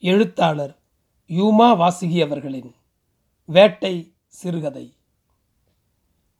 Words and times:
எழுத்தாளர் 0.00 0.78
யூமா 1.28 1.74
வாசுகி 1.76 2.22
அவர்களின் 2.22 2.74
வேட்டை 3.44 4.14
சிறுகதை. 4.26 4.96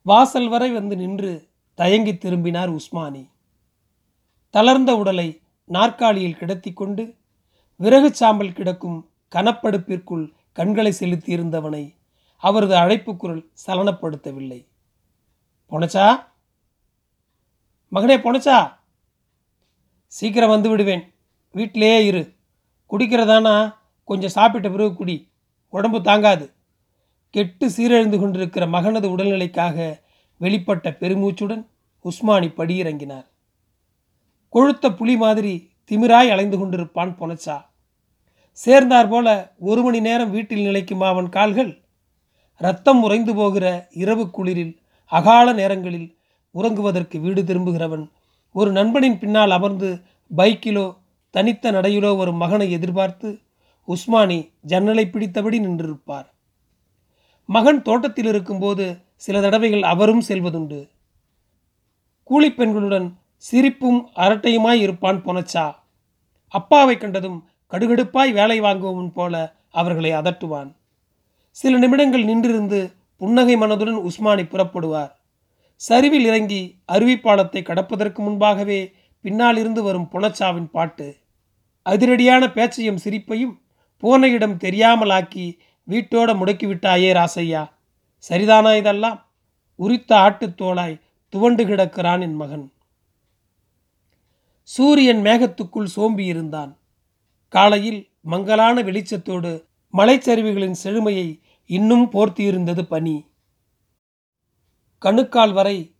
வாசல் 0.03 0.49
வரை 0.49 0.73
வந்து 0.73 0.97
நின்று 0.97 1.49
தயங்கி 1.75 2.17
திரும்பினார் 2.17 2.73
உஸ்மானி. 2.73 3.31
தளர்ந்த 4.51 4.97
உடலை 4.97 5.41
நாற்காலியில் 5.65 6.37
கிடத்திக் 6.37 6.77
கொண்டு 6.77 7.15
விறகு 7.77 8.15
சாம்பல் 8.15 8.53
கிடக்கும் 8.53 9.11
கனப்படுப்பிற்குள் 9.35 10.33
கண்களை 10.53 10.95
செலுத்தியிருந்தவனை 10.99 11.95
அவரது 12.37 12.77
அழைப்பு 12.77 13.17
குரல் 13.17 13.51
சலனப்படுத்தவில்லை. 13.67 14.67
பொனச்சா? 15.71 16.25
மகனே 17.93 18.19
பொனச்சா? 18.19 18.77
சீக்கிரம் 20.07 20.49
வந்து 20.49 20.69
விடுவேன். 20.69 21.15
வீட்டிலேயே 21.53 22.05
இரு. 22.05 22.37
குடிக்கிறதானா? 22.91 23.75
கொஞ்சம் 24.05 24.31
சாப்பிட்ட 24.31 24.71
பிறகு 24.71 24.95
குடி. 24.95 25.31
உடம்பு 25.69 26.03
தாங்காது. 26.03 26.53
கெட்டு 27.31 27.69
சீரழிந்து 27.69 28.21
கொண்டிருக்கிற 28.21 28.67
மகனது 28.67 29.09
உடல்நிலைக்காக 29.09 30.01
வெளிப்பட்ட 30.41 30.91
பெருமூச்சுடன் 30.91 31.67
உஸ்மானி 32.05 32.49
படியிறங்கினார். 32.49 33.27
கொழுத்த 34.53 34.97
புலி 34.97 35.17
மாதிரி 35.17 35.71
திமிராய் 35.91 36.31
அலைந்து 36.31 36.57
கொண்டிருப்பான் 36.59 37.17
பொனச்சா. 37.21 37.65
சேர்ந்தார் 38.53 39.09
போல 39.09 39.55
ஒரு 39.59 39.83
மணி 39.83 40.01
நேரம் 40.01 40.31
வீட்டில் 40.31 40.63
நிலைக்கும் 40.63 41.01
அவன் 41.01 41.29
கால்கள்? 41.29 41.83
ரத்தம் 42.57 43.03
உறைந்து 43.03 43.35
போகிற 43.35 43.89
இரவு 43.91 44.31
குளிரில் 44.31 44.77
அகால 45.05 45.53
நேரங்களில் 45.53 46.19
உறங்குவதற்கு 46.55 47.21
வீடு 47.21 47.43
திரும்புகிறவன் 47.43 48.11
ஒரு 48.53 48.73
நண்பனின் 48.73 49.19
பின்னால் 49.19 49.51
அமர்ந்து 49.51 50.01
பைக்கிலோ 50.37 50.97
தனித்த 51.31 51.73
நடையிலோ 51.73 52.17
ஒரு 52.17 52.33
மகனை 52.33 52.71
எதிர்பார்த்து 52.71 53.39
உஸ்மானி 53.89 54.53
ஜன்னலை 54.61 55.11
பிடித்தபடி 55.13 55.59
நின்றிருப்பார். 55.59 56.27
மகன் 57.45 57.83
தோட்டத்தில் 57.83 58.27
இருக்கும்போது 58.27 58.97
சில 59.15 59.41
தடவைகள் 59.41 59.83
அவரும் 59.83 60.23
செல்வதுண்டு. 60.29 60.89
கூலிப்பெண்களுடன் 62.31 63.13
சிரிப்பும் 63.37 64.09
அரட்டையுமாய் 64.17 64.81
இருப்பான் 64.81 65.25
பொனச்சா. 65.25 65.75
அப்பாவை 66.49 66.97
கண்டதும் 66.97 67.49
கடுகடுப்பாய் 67.71 68.33
வேலை 68.33 68.61
வாங்குவன் 68.61 69.13
போல 69.13 69.55
அவர்களை 69.71 70.13
அதட்டுவான். 70.13 70.75
சில 71.51 71.79
நிமிடங்கள் 71.79 72.25
நின்றிருந்து 72.25 72.93
புன்னகை 73.17 73.57
மனதுடன் 73.57 74.01
உஸ்மானி 74.01 74.43
புறப்படுவார். 74.43 75.11
சரிவில் 75.75 76.25
இறங்கி 76.25 76.81
அருவிப்பாலத்தை 76.93 77.63
கடப்பதற்கு 77.63 78.19
முன்பாகவே 78.19 78.93
பின்னாலிருந்து 79.21 79.83
வரும் 79.83 80.09
புனச்சாவின் 80.13 80.71
பாட்டு. 80.71 81.17
அதிரடியான 81.91 82.53
பேச்சையும் 82.53 82.97
சிரிப்பையும் 82.97 83.61
பூனையிடம் 84.03 84.57
தெரியாமலாக்கி 84.57 85.59
வீட்டோட 85.89 86.31
முடக்கிவிட்டாயே 86.35 87.13
ராசையா. 87.13 87.71
சரிதானா 88.29 88.77
இதெல்லாம்? 88.77 89.27
உரித்த 89.75 90.17
ஆட்டுத்தோளாய் 90.17 91.01
துவண்டு 91.29 91.65
கிடக்கிறான் 91.65 92.21
என் 92.21 92.35
மகன். 92.35 92.73
சூரியன் 94.63 95.23
மேகத்துக்குள் 95.23 95.87
சோம்பி 95.97 96.25
இருந்தான். 96.25 96.79
காலையில் 97.49 98.11
மங்கலான 98.21 98.83
வெளிச்சத்தோடு 98.83 99.65
மலைச்சரிவுகளின் 99.93 100.75
செழுமையை 100.83 101.41
இன்னும் 101.67 102.13
போர்த்தியிருந்தது 102.13 102.83
பனி. 102.83 103.27
கணுக்கால் 104.99 105.53
வரை 105.53 105.95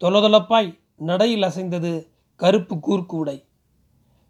தொலதொலப்பாய் 0.00 0.78
நடையில் 0.96 1.42
அசைந்தது 1.42 2.09
கருப்பு 2.40 2.74
கூர்க்கூடை. 2.76 3.44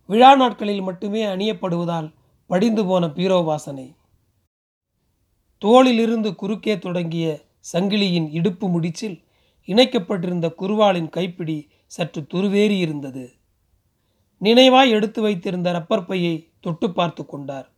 விழா 0.07 0.37
நாட்களில் 0.37 0.81
மட்டுமே 0.81 1.25
அணியப்படுவதால் 1.25 2.15
படிந்து 2.47 2.87
போன 2.87 3.11
பீரோ 3.11 3.41
வாசனை. 3.41 3.95
தோளிலிருந்து 5.65 6.35
குறுக்கே 6.35 6.79
தொடங்கிய 6.79 7.41
சங்கிலியின் 7.73 8.29
இடுப்பு 8.31 8.69
முடிச்சில் 8.69 9.23
இணைக்கப்பட்டிருந்த 9.67 10.55
குருவாளின் 10.59 11.09
கைப்பிடி 11.09 11.69
சற்று 11.87 12.21
துருவேறி 12.23 12.79
இருந்தது. 12.79 13.35
நினைவாய் 14.41 14.91
எடுத்து 14.91 15.23
வைத்திருந்த 15.23 15.73
ரப்பர் 15.73 16.07
பையை 16.07 16.49
தொட்டு 16.61 16.93
பார்த்து 16.93 17.27
கொண்டார். 17.27 17.69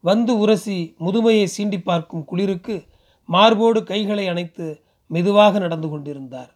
வந்து 0.00 0.38
உரசி 0.38 0.94
முதுமையை 1.00 1.46
சீண்டி 1.56 1.82
பார்க்கும் 1.82 2.24
குளிருக்கு 2.24 2.84
மார்போடு 3.26 3.84
கைகளை 3.84 4.28
அணைத்து 4.28 4.82
மெதுவாக 5.06 5.58
நடந்து 5.58 5.88
கொண்டிருந்தார். 5.88 6.55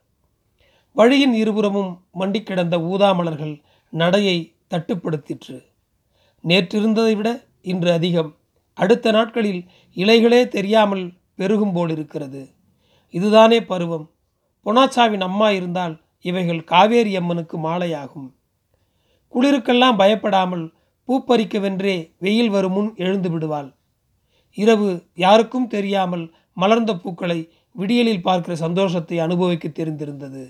வழியின் 0.96 1.32
இருபுறமும் 1.32 1.90
மண்டி 2.18 2.42
கிடந்த 2.42 2.78
ஊதாமலர்கள் 2.78 3.60
நடையை 3.92 4.54
தட்டுப்படுத்திற்று. 4.70 5.62
நேற்றிருந்ததை 6.44 7.16
விட 7.16 7.46
இன்று 7.62 7.92
அதிகம். 7.92 8.36
அடுத்த 8.74 9.10
நாட்களில் 9.10 9.62
இலைகளே 9.96 10.48
தெரியாமல் 10.48 11.12
பெருகும் 11.34 11.72
போல் 11.72 11.90
இருக்கிறது 11.90 12.42
இதுதானே 13.10 13.64
பருவம். 13.64 14.10
பொனாச்சாவின் 14.66 15.20
அம்மா 15.20 15.50
இருந்தால் 15.50 15.94
இவைகள் 16.20 16.64
காவேரி 16.64 17.16
அம்மனுக்கு 17.16 17.56
மாலையாகும். 17.58 18.28
குளிருக்கெல்லாம் 19.34 19.96
பயப்படாமல் 19.96 20.74
பூப்பறிக்கவென்றே 21.08 22.12
வெயில் 22.18 22.48
வரும் 22.48 22.72
முன் 22.72 22.94
எழுந்து 22.96 23.30
விடுவாள். 23.30 23.74
இரவு 24.58 25.06
யாருக்கும் 25.14 25.66
தெரியாமல் 25.66 26.34
மலர்ந்த 26.52 26.92
பூக்களை 26.96 27.38
விடியலில் 27.76 28.22
பார்க்கிற 28.22 28.56
சந்தோஷத்தை 28.56 29.18
அனுபவிக்க 29.18 29.68
தெரிந்திருந்தது. 29.68 30.42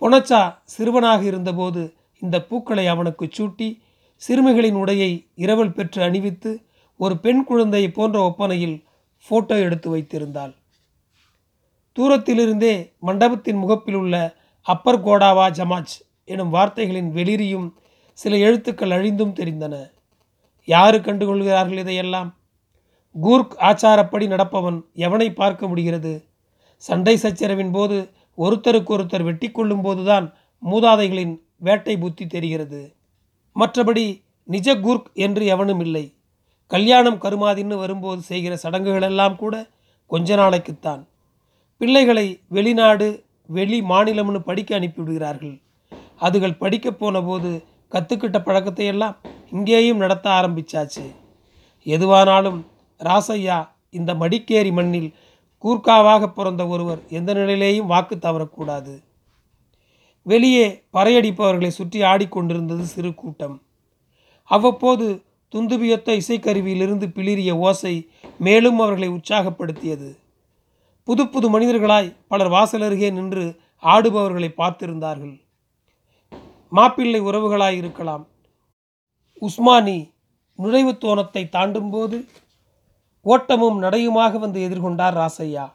பொனச்சா 0.00 0.54
சிறுவனாக 0.64 1.24
இருந்தபோது 1.24 1.94
இந்த 2.22 2.42
பூக்களை 2.42 2.86
அவனுக்கு 2.86 3.24
சூட்டி 3.26 3.68
சிறுமிகளின் 4.22 4.76
உடையை 4.76 5.10
இரவல் 5.34 5.72
பெற்று 5.72 6.02
அணிவித்து 6.02 6.50
ஒரு 6.96 7.18
பெண் 7.18 7.44
குழந்தை 7.44 7.90
போன்ற 7.90 8.20
ஒப்பனையில் 8.20 8.84
போட்டோ 9.28 9.58
எடுத்து 9.58 9.96
வைத்திருந்தாள். 9.96 10.54
தூரத்திலிருந்தே 11.96 12.92
மண்டபத்தின் 12.98 13.56
முகப்பில் 13.56 13.94
உள்ள 13.94 14.36
அப்பர் 14.62 15.04
கோடாவா 15.04 15.46
ஜமாஜ் 15.50 15.94
எனும் 16.24 16.50
வார்த்தைகளின் 16.50 17.12
வெளிரியும் 17.14 17.74
சில 18.12 18.36
எழுத்துக்கள் 18.36 18.90
அழிந்தும் 18.90 19.34
தெரிந்தன. 19.34 19.74
யாரு 20.64 20.98
கண்டுகொள்கிறார்கள் 20.98 21.78
இதையெல்லாம்? 21.78 22.30
கூர்க் 23.14 23.54
ஆச்சாரப்படி 23.60 24.26
நடப்பவன் 24.26 24.78
எவனை 24.94 25.34
பார்க்க 25.34 25.68
முடிகிறது? 25.68 26.24
சண்டை 26.76 27.16
சச்சரவின் 27.16 27.72
போது 27.72 28.10
ஒருத்தருக்கு 28.38 28.92
ஒருத்தர் 28.96 29.22
வெட்டி 29.22 29.50
கொள்ளும் 29.50 29.82
போதுதான் 29.82 30.34
மூதாதைகளின் 30.62 31.34
வேட்டை 31.56 31.96
புத்தி 31.96 32.26
தெரிகிறது. 32.26 32.94
மற்றபடி 33.56 34.22
நிஜ 34.44 34.74
குர்க் 34.76 35.12
என்று 35.14 35.46
எவனும் 35.46 35.80
இல்லை. 35.80 36.14
கல்யாணம் 36.66 37.20
கருமாதின்னு 37.20 37.76
வரும்போது 37.76 38.20
செய்கிற 38.20 38.58
சடங்குகளெல்லாம் 38.62 39.36
கூட 39.36 39.68
கொஞ்ச 40.06 40.36
நாளைக்குத்தான். 40.36 41.06
பிள்ளைகளை 41.76 42.40
வெளிநாடு 42.48 43.24
வெளி 43.46 43.80
மாநிலம்னு 43.80 44.38
படிக்க 44.38 44.78
அனுப்பிவிடுகிறார்கள். 44.78 45.60
அதுகள் 46.20 46.58
படிக்க 46.58 46.90
போன 46.90 47.22
போது 47.22 47.64
கற்றுக்கிட்ட 47.92 48.38
பழக்கத்தை 48.44 48.86
எல்லாம் 48.86 49.16
இங்கேயும் 49.50 49.96
நடத்த 49.96 50.30
ஆரம்பிச்சாச்சு. 50.30 51.04
எதுவானாலும் 51.84 52.60
ராசையா 52.98 53.68
இந்த 53.90 54.14
மடிக்கேரி 54.14 54.72
மண்ணில் 54.72 55.14
கூர்க்காவாக 55.64 56.26
பிறந்த 56.26 56.66
ஒருவர் 56.66 57.00
எந்த 57.08 57.34
நிலையிலேயும் 57.34 57.90
வாக்கு 57.92 58.16
தவறக்கூடாது. 58.16 58.94
வெளியே 60.26 60.66
பறையடிப்பவர்களை 60.92 61.68
சுற்றி 61.68 62.02
ஆடிக்கொண்டிருந்தது 62.02 62.84
சிறு 62.94 63.14
கூட்டம். 63.14 63.56
அவ்வப்போது 64.50 65.06
துந்துபியொத்த 65.54 66.08
இசைக்கருவியிலிருந்து 66.20 67.06
பிளிரிய 67.06 67.50
ஓசை 67.58 67.94
மேலும் 68.38 68.78
அவர்களை 68.80 69.08
உற்சாகப்படுத்தியது. 69.08 70.10
புது 71.08 71.28
புது 71.28 71.46
மனிதர்களாய் 71.50 72.16
பலர் 72.28 72.48
வாசல் 72.48 72.82
அருகே 72.82 73.10
நின்று 73.10 73.44
ஆடுபவர்களை 73.82 74.50
பார்த்திருந்தார்கள். 74.60 75.34
மாப்பிள்ளை 76.72 77.20
உறவுகளாய் 77.20 77.76
இருக்கலாம் 77.76 78.24
உஸ்மானி 79.42 79.98
நுழைவு 80.58 80.92
தோணத்தை 80.92 81.42
தாண்டும்போது 81.48 82.16
ஓட்டமும் 83.26 83.82
நடையுமாக 83.82 84.38
வந்து 84.38 84.68
எதிர்கொண்டார் 84.68 85.16
ராசையா 85.16 85.72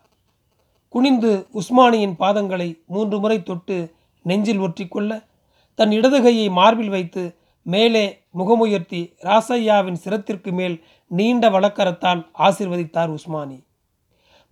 குனிந்து 0.90 1.48
உஸ்மானியின் 1.54 2.16
பாதங்களை 2.20 2.82
மூன்று 2.86 3.20
முறை 3.20 3.44
தொட்டு 3.44 3.78
நெஞ்சில் 4.22 4.60
ஒற்றிக்கொள்ள 4.60 5.12
தன் 5.76 5.92
இடது 5.92 6.22
கையை 6.22 6.50
மார்பில் 6.50 6.90
வைத்து 6.90 7.36
மேலே 7.62 8.24
முகமுயர்த்தி 8.38 9.02
ராசையாவின் 9.22 10.00
சிரத்திற்கு 10.04 10.52
மேல் 10.52 10.84
நீண்ட 11.08 11.50
வழக்கரத்தால் 11.50 12.22
ஆசிர்வதித்தார் 12.40 13.12
உஸ்மானி. 13.12 13.64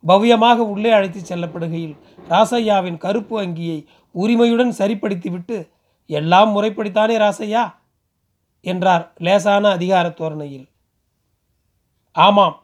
பவ்யமாக 0.07 0.57
உள்ளே 0.57 0.91
அழைத்துச் 0.91 1.29
செல்லப்படுகையில் 1.31 1.95
ராசையாவின் 2.29 2.97
கருப்பு 2.97 3.35
அங்கியை 3.41 3.85
உரிமையுடன் 4.15 4.71
சரிப்படுத்திவிட்டு 4.71 5.57
எல்லாம் 6.05 6.51
முறைப்படித்தானே 6.55 7.17
ராசையா 7.17 7.63
என்றார் 8.65 9.05
லேசான 9.17 9.69
அதிகார 9.69 10.09
தோரணையில். 10.09 10.67
ஆமாம் 12.11 12.55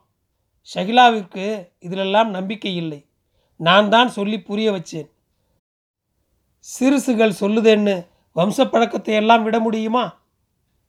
ஷகிலாவிற்கு 0.69 1.45
இதிலெல்லாம் 1.79 2.29
நம்பிக்கை 2.29 2.75
இல்லை. 2.75 2.99
நான் 3.59 3.89
தான் 3.89 4.09
சொல்லி 4.09 4.37
புரிய 4.39 4.71
வச்சேன். 4.71 5.07
சிறுசுகள் 6.59 7.39
சொல்லுதேன்னு 7.39 7.95
வம்ச 8.35 8.65
பழக்கத்தை 8.69 9.13
எல்லாம் 9.15 9.43
விட 9.43 9.59
முடியுமா? 9.59 10.05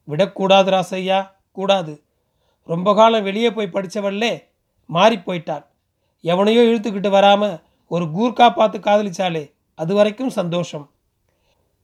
விடக்கூடாது 0.08 0.70
ராசையா 0.70 1.18
கூடாது. 1.52 1.94
ரொம்ப 2.64 2.94
காலம் 2.94 3.22
வெளியே 3.22 3.50
போய் 3.52 3.74
படித்தவள்லே 3.74 4.32
மாறி 4.86 5.16
போயிட்டாள். 5.16 5.64
எவனையோ 6.24 6.62
இழுத்துக்கிட்டு 6.68 7.10
வராமல் 7.10 7.56
ஒரு 7.90 8.04
கூர்க்கா 8.04 8.46
பார்த்து 8.50 8.78
காதலிச்சாலே 8.78 9.44
அது 9.74 9.92
வரைக்கும் 9.94 10.36
சந்தோஷம். 10.40 10.86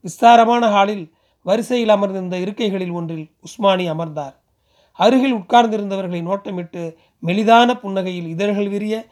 விஸ்தாரமான 0.04 0.68
ஹாலில் 0.70 1.04
வரிசையில் 1.46 1.92
அமர்ந்திருந்த 1.94 2.36
இருக்கைகளில் 2.44 2.94
ஒன்றில் 2.98 3.26
உஸ்மானி 3.46 3.84
அமர்ந்தார். 3.94 4.34
அருகில் 5.02 5.34
உட்கார்ந்திருந்தவர்களை 5.34 6.20
நோட்டமிட்டு 6.20 6.94
மெலிதான 7.22 7.75
புன்னகையில் 7.75 8.26
இதழ்கள் 8.26 8.69
விரிய 8.69 9.06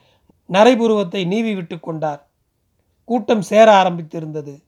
நரைபுருவத்தை 0.48 1.26
நீவி 1.26 1.54
விட்டு 1.54 1.80
கொண்டார். 1.80 2.30
கூட்டம் 3.04 3.42
சேர 3.42 3.82
ஆரம்பித்திருந்தது. 3.82 4.62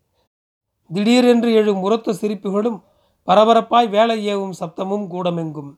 திடீரென்று 0.92 1.52
எழும் 1.52 1.80
உரத்த 1.80 2.12
சிரிப்புகளும் 2.12 2.82
பரபரப்பாய் 3.26 3.88
வேலை 3.88 4.36
ஏவும் 4.36 4.52
சப்தமும் 4.60 5.06
கூடமெங்கும். 5.06 5.74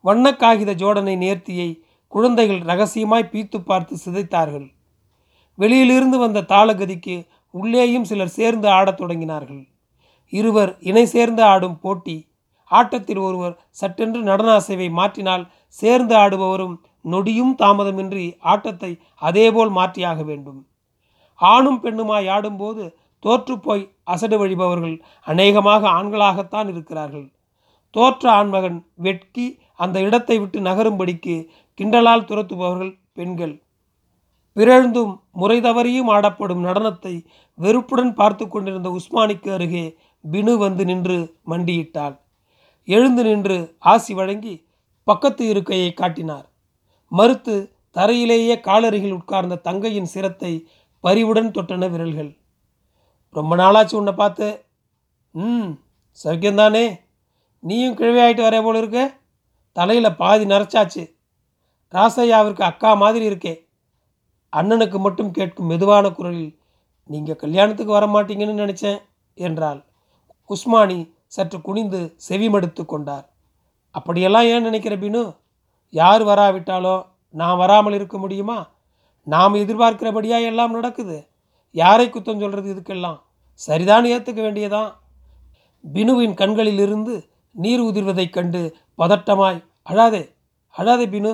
வண்ணக் 0.00 0.38
காகித 0.38 0.74
ஜோடனை 0.74 1.16
நேர்த்தியை 1.16 1.80
குழந்தைகள் 2.08 2.58
ரகசியமாய் 2.58 3.28
பீத்து 3.32 3.58
பார்த்து 3.58 3.96
சிதைத்தார்கள். 4.04 4.68
வெளியிலிருந்து 5.54 6.18
வந்த 6.18 6.42
தாளகதிக்கு 6.42 7.26
உள்ளேயும் 7.50 8.04
சிலர் 8.04 8.28
சேர்ந்து 8.28 8.68
ஆடத் 8.68 9.00
தொடங்கினார்கள். 9.00 9.68
இருவர் 10.28 10.76
இணை 10.80 11.06
சேர்ந்து 11.06 11.42
ஆடும் 11.42 11.78
போட்டி 11.78 12.29
ஆட்டத்தில் 12.70 13.20
ஒருவர் 13.26 13.54
சட்டென்று 13.70 14.20
நடன 14.22 14.50
அசைவை 14.60 14.88
மாற்றினால் 14.98 15.44
சேர்ந்து 15.78 16.14
ஆடுபவரும் 16.14 16.76
நொடியும் 17.04 17.54
தாமதமின்றி 17.62 18.26
ஆட்டத்தை 18.52 18.90
அதேபோல் 19.18 19.72
மாற்றியாக 19.78 20.20
வேண்டும். 20.24 20.60
ஆணும் 21.40 21.80
பெண்ணுமாய் 21.84 22.28
ஆடும்போது 22.36 22.84
தோற்றுப்போய் 23.22 23.84
அசடு 24.04 24.36
வழிபவர்கள் 24.38 24.96
அநேகமாக 25.26 25.82
ஆண்களாகத்தான் 25.98 26.68
இருக்கிறார்கள். 26.72 27.26
தோற்ற 27.94 28.24
ஆண்மகன் 28.32 28.78
வெட்கி 28.96 29.46
அந்த 29.74 29.96
இடத்தை 30.00 30.36
விட்டு 30.38 30.58
நகரும்படிக்கு 30.60 31.34
கிண்டலால் 31.78 32.28
துரத்துபவர்கள் 32.30 32.92
பெண்கள். 33.18 33.54
பிறழ்ந்தும் 34.56 35.12
முறை 35.32 35.58
தவறியும் 35.60 36.10
ஆடப்படும் 36.14 36.64
நடனத்தை 36.68 37.14
வெறுப்புடன் 37.58 38.14
பார்த்து 38.14 38.44
கொண்டிருந்த 38.46 38.88
உஸ்மானிக்கு 38.98 39.50
அருகே 39.56 39.84
பினு 40.24 40.54
வந்து 40.58 40.84
நின்று 40.84 41.18
மண்டியிட்டாள். 41.46 42.16
எழுந்து 42.94 43.22
நின்று 43.24 43.56
ஆசி 43.92 44.12
வழங்கி 44.14 44.54
பக்கத்து 45.08 45.42
இருக்கையை 45.52 45.90
காட்டினார். 45.92 46.46
மறுத்து 47.12 47.54
தரையிலேயே 47.96 48.56
காலருகில் 48.60 49.16
உட்கார்ந்த 49.18 49.62
தங்கையின் 49.68 50.10
சிரத்தை 50.14 50.52
பரிவுடன் 51.04 51.54
தொட்டன 51.56 51.88
விரல்கள். 51.92 52.30
ரொம்ப 53.34 53.52
நாளாச்சு 53.56 53.94
உன்னை 54.00 54.14
பார்த்து. 54.14 54.48
ம் 55.34 55.70
சௌக்கியந்தானே 56.20 56.84
நீயும் 57.64 57.96
கிழவி 57.98 58.20
ஆகிட்டு 58.24 58.42
வரே 58.46 58.60
போல 58.62 58.78
இருக்க? 58.78 59.00
தலையில் 59.76 60.18
பாதி 60.20 60.44
நரைச்சாச்சு. 60.44 61.02
ராசையாவிற்கு 61.94 62.62
அக்கா 62.70 62.90
மாதிரி 63.02 63.24
இருக்கே. 63.30 63.54
அண்ணனுக்கு 64.52 64.98
மட்டும் 64.98 65.30
கேட்கும் 65.30 65.70
மெதுவான 65.72 66.06
குரலில் 66.10 66.52
நீங்கள் 67.10 67.40
கல்யாணத்துக்கு 67.42 67.92
வர 67.92 68.06
மாட்டீங்கன்னு 68.06 68.62
நினச்சேன் 68.62 69.00
என்றாள். 69.38 69.80
உஸ்மானி 70.50 70.98
சற்று 71.34 71.58
குனிந்து 71.60 72.00
செவிமடுத்து 72.28 72.82
கொண்டார். 72.84 73.26
அப்படியெல்லாம் 73.94 74.46
ஏன் 74.52 74.66
நினைக்கிற 74.68 74.94
பினு? 74.96 75.22
யார் 75.94 76.22
வராவிட்டாலோ 76.22 76.96
நான் 77.34 77.56
வராமல் 77.56 77.92
இருக்க 77.92 78.16
முடியுமா? 78.18 78.58
நாம் 79.26 79.54
எதிர்பார்க்கிறபடியாக 79.54 80.50
எல்லாம் 80.52 80.72
நடக்குது. 80.72 81.16
யாரை 81.74 82.06
குத்தம் 82.08 82.42
சொல்கிறது 82.42 82.68
இதுக்கெல்லாம்? 82.74 83.18
சரிதான் 83.60 84.04
ஏற்றுக்க 84.04 84.40
வேண்டியதான் 84.42 84.90
பினுவின் 85.84 86.34
கண்களிலிருந்து 86.34 87.14
நீர் 87.54 87.80
உதிர்வதைக் 87.80 88.36
கண்டு 88.36 88.60
பதட்டமாய் 88.98 89.60
அழாதே 89.90 90.22
அழாதே 90.76 91.06
பினு. 91.14 91.32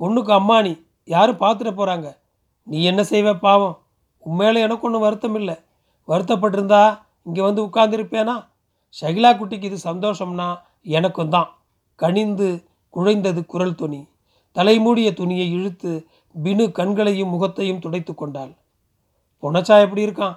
பொண்ணுக்கு 0.00 0.32
அம்மானி 0.38 0.72
யாரும் 1.04 1.42
பார்த்துட 1.42 1.70
போகிறாங்க 1.72 2.08
நீ 2.66 2.78
என்ன 2.82 3.02
செய்வ 3.10 3.34
பாவம்? 3.38 3.76
உண்மையில 4.26 4.62
எனக்கு 4.66 4.86
ஒன்றும் 4.86 5.04
வருத்தம் 5.06 5.36
இல்லை. 5.40 5.56
வருத்தப்பட்டிருந்தா 6.08 6.80
இங்கே 7.22 7.42
வந்து 7.42 7.60
உட்கார்ந்துருப்பேனா? 7.66 8.36
ஷகிலா 8.94 9.30
குட்டிக்கு 9.38 9.62
இது 9.62 9.78
சந்தோஷம்னா 9.90 10.48
எனக்கும் 10.82 11.28
தான். 11.28 11.48
கனிந்து 11.96 12.48
குழைந்தது 12.94 13.46
குரல் 13.46 13.74
துணி. 13.74 14.08
தலைமூடிய 14.56 15.12
துணியை 15.12 15.46
இழுத்து 15.52 16.06
பினு 16.34 16.72
கண்களையும் 16.72 17.32
முகத்தையும் 17.34 17.78
துடைத்து 17.78 18.14
கொண்டாள். 18.14 18.52
பொனச்சா 19.42 19.80
எப்படி 19.80 20.06
இருக்கான்? 20.06 20.36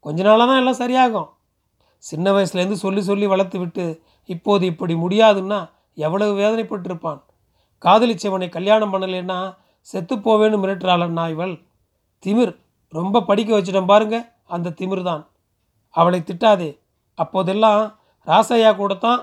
கொஞ்ச 0.00 0.22
நாளாக 0.22 0.46
தான் 0.50 0.60
எல்லாம் 0.62 0.80
சரியாகும். 0.80 1.28
சின்ன 1.98 2.32
வயசுலேருந்து 2.32 2.78
சொல்லி 2.84 3.02
சொல்லி 3.02 3.26
வளர்த்து 3.26 3.58
விட்டு 3.58 3.84
இப்போது 4.24 4.66
இப்படி 4.66 4.94
முடியாதுன்னா 4.94 5.60
எவ்வளவு 5.94 6.32
வேதனைப்பட்டிருப்பான். 6.40 7.20
காதலிச்சவனை 7.84 8.48
கல்யாணம் 8.48 8.92
பண்ணலைன்னா 8.94 9.38
செத்துப்போவேன்னு 9.92 10.58
மிரட்டுறாளன்னா 10.62 11.24
இவள்? 11.30 11.54
திமிர் 12.24 12.52
ரொம்ப 12.88 13.22
படிக்க 13.22 13.60
வச்சிட்டோம் 13.60 13.90
பாருங்க 13.92 14.16
அந்த 14.46 14.74
திமிர் 14.80 15.02
தான் 15.02 15.22
அவளை 15.90 16.20
திட்டாதே. 16.20 16.78
அப்போதெல்லாம் 17.18 17.82
ராசையா 18.26 18.76
கூட 18.76 18.94
தான் 18.94 19.20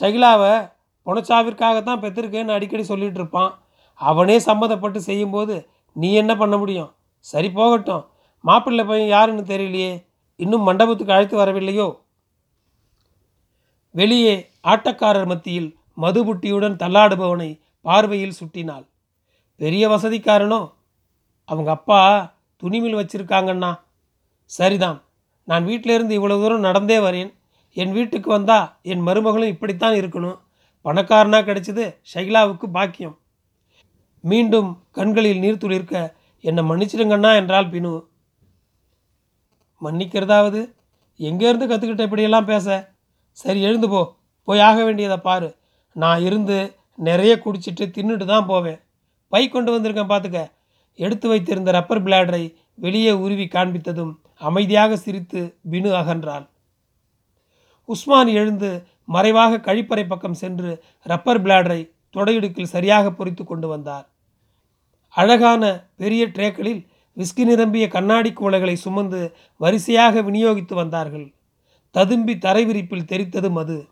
ஷகிலாவை 0.00 0.70
பொனச்சாவிற்காகத்தான் 1.06 2.02
பெற்றிருக்கேன்னு 2.04 2.56
அடிக்கடி 2.56 2.84
சொல்லிகிட்டு 2.88 3.20
இருப்பான் 3.22 3.52
அவனே 4.00 4.38
சம்மதப்பட்டு 4.38 4.96
செய்யும்போது 4.96 5.68
நீ 5.92 6.12
என்ன 6.12 6.36
பண்ண 6.36 6.56
முடியும்? 6.56 6.94
சரி 7.18 7.50
போகட்டும். 7.50 8.06
மாப்பிள்ளை 8.40 8.84
பையன் 8.84 9.08
யாருன்னு 9.08 9.42
தெரியலையே. 9.42 9.92
இன்னும் 10.36 10.62
மண்டபத்துக்கு 10.62 11.12
அழைத்து 11.12 11.36
வரவில்லையோ? 11.38 12.00
வெளியே 13.90 14.50
ஆட்டக்காரர் 14.62 15.26
மத்தியில் 15.26 15.68
மதுபுட்டியுடன் 16.00 16.80
தள்ளாடுபவனை 16.82 17.60
பார்வையில் 17.80 18.38
சுட்டினாள். 18.40 18.86
பெரிய 19.56 19.88
வசதிக்காரனோ? 19.88 20.72
அவங்க 21.48 21.70
அப்பா 21.70 22.00
துணிமில் 22.62 22.98
வச்சிருக்காங்கண்ணா. 23.00 23.78
சரிதான். 24.44 24.98
நான் 25.44 25.66
வீட்டிலேருந்து 25.66 26.14
இவ்வளோ 26.18 26.36
தூரம் 26.42 26.60
நடந்தே 26.60 26.98
வரேன். 26.98 27.34
என் 27.72 27.92
வீட்டுக்கு 27.92 28.30
வந்தா 28.30 28.78
என் 28.82 29.06
மருமகளும் 29.06 29.46
இப்படித்தான் 29.46 29.94
இருக்கணும். 29.94 30.38
பணக்காரனா 30.84 31.38
கிடைச்சது 31.42 31.96
ஷைலாவுக்கு 32.14 32.66
பாக்கியம். 32.66 33.18
மீண்டும் 34.20 34.82
கண்களில் 34.90 35.42
நீர்த்துளிர்க்க 35.42 36.12
என்னை 36.40 36.64
மன்னிச்சிடுங்கண்ணா 36.64 37.34
என்றால் 37.34 37.70
பினு. 37.70 38.04
மன்னிக்கிறதாவது? 39.82 40.60
எங்கேருந்து 41.20 41.66
கற்றுக்கிட்ட 41.70 42.00
இப்படியெல்லாம் 42.00 42.44
பேச? 42.44 42.94
சரி 43.30 43.60
எழுந்து 43.62 43.88
போ. 43.88 44.16
போய் 44.44 44.60
ஆக 44.60 44.84
வேண்டியதை 44.84 45.16
பாரு. 45.16 45.56
நான் 45.92 46.20
இருந்து 46.20 46.76
நிறைய 46.94 47.40
குடிச்சிட்டு 47.44 47.84
தின்னுட்டு 47.96 48.24
தான் 48.24 48.46
போவேன். 48.46 48.80
பை 49.28 49.48
கொண்டு 49.48 49.70
வந்திருக்கேன் 49.74 50.12
பார்த்துக்க 50.12 50.52
எடுத்து 50.94 51.28
வைத்திருந்த 51.28 51.70
ரப்பர் 51.70 52.04
பிளாடரை 52.04 52.54
வெளியே 52.74 53.10
உருவி 53.10 53.44
காண்பித்ததும் 53.44 54.12
அமைதியாக 54.34 54.96
சிரித்து 54.96 55.56
பினு 55.70 55.90
அகன்றாள் 55.92 56.46
உஸ்மான் 57.84 58.26
எழுந்து 58.26 58.86
மறைவாக 59.06 59.56
கழிப்பறை 59.56 60.06
பக்கம் 60.06 60.34
சென்று 60.34 60.84
ரப்பர் 61.02 61.42
பிளாடரை 61.42 61.90
தொடையிடுக்கில் 62.12 62.72
சரியாக 62.74 63.10
பொறித்து 63.10 63.44
கொண்டு 63.44 63.68
வந்தார். 63.68 64.08
அழகான 65.08 65.88
பெரிய 65.96 66.26
ட்ரேக்களில் 66.26 66.86
விஸ்கி 67.16 67.44
நிரம்பிய 67.44 67.88
கண்ணாடி 67.88 68.30
குவளைகளை 68.30 68.72
சுமந்து 68.72 69.34
வரிசையாக 69.56 70.22
விநியோகித்து 70.22 70.74
வந்தார்கள். 70.74 71.34
ததும்பி 71.90 72.38
தரை 72.38 72.64
விரிப்பில் 72.64 73.04
தெரித்தது 73.04 73.50
மது 73.50 73.86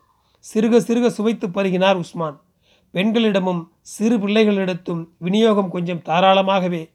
சிறுக 0.54 0.76
சிறுக 0.78 1.06
சுவைத்து 1.06 1.48
பருகினார் 1.48 1.94
உஸ்மான். 1.94 2.40
பெண்களிடமும் 2.94 3.68
சிறு 3.80 4.18
பிள்ளைகளிடத்தும் 4.18 5.08
விநியோகம் 5.18 5.70
கொஞ்சம் 5.70 6.02
தாராளமாகவே. 6.04 6.90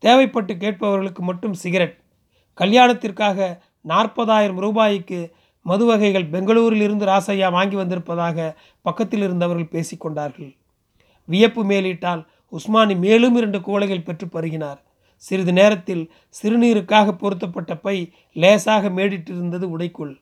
தேவைப்பட்டு 0.00 0.54
கேட்பவர்களுக்கு 0.54 1.18
மட்டும் 1.18 1.54
சிகரெட் 1.54 2.04
கல்யாணத்திற்காக 2.60 3.58
நாற்பதாயிரம் 3.80 4.58
ரூபாய்க்கு 4.58 5.34
மது 5.62 5.84
வகைகள் 5.84 6.26
பெங்களூரில் 6.26 6.80
இருந்து 6.80 7.06
ராசையா 7.06 7.50
வாங்கி 7.50 7.76
வந்திருப்பதாக 7.76 8.56
பக்கத்தில் 8.82 9.22
இருந்தவர்கள் 9.22 9.72
பேசிக்கொண்டார்கள். 9.72 10.56
வியப்பு 11.24 11.64
மேலிட்டால் 11.64 12.28
உஸ்மானி 12.52 12.96
மேலும் 12.96 13.36
இரண்டு 13.36 13.58
குவளைகள் 13.58 14.04
பெற்று 14.04 14.26
பருகினார். 14.26 14.78
சிறிது 15.16 15.52
நேரத்தில் 15.52 16.12
சிறுநீருக்காக 16.42 17.12
பொருத்தப்பட்ட 17.12 17.76
பை 17.76 18.12
லேசாக 18.32 18.88
மேடிட்டிருந்தது 18.88 19.66
உடைக்குள். 19.78 20.14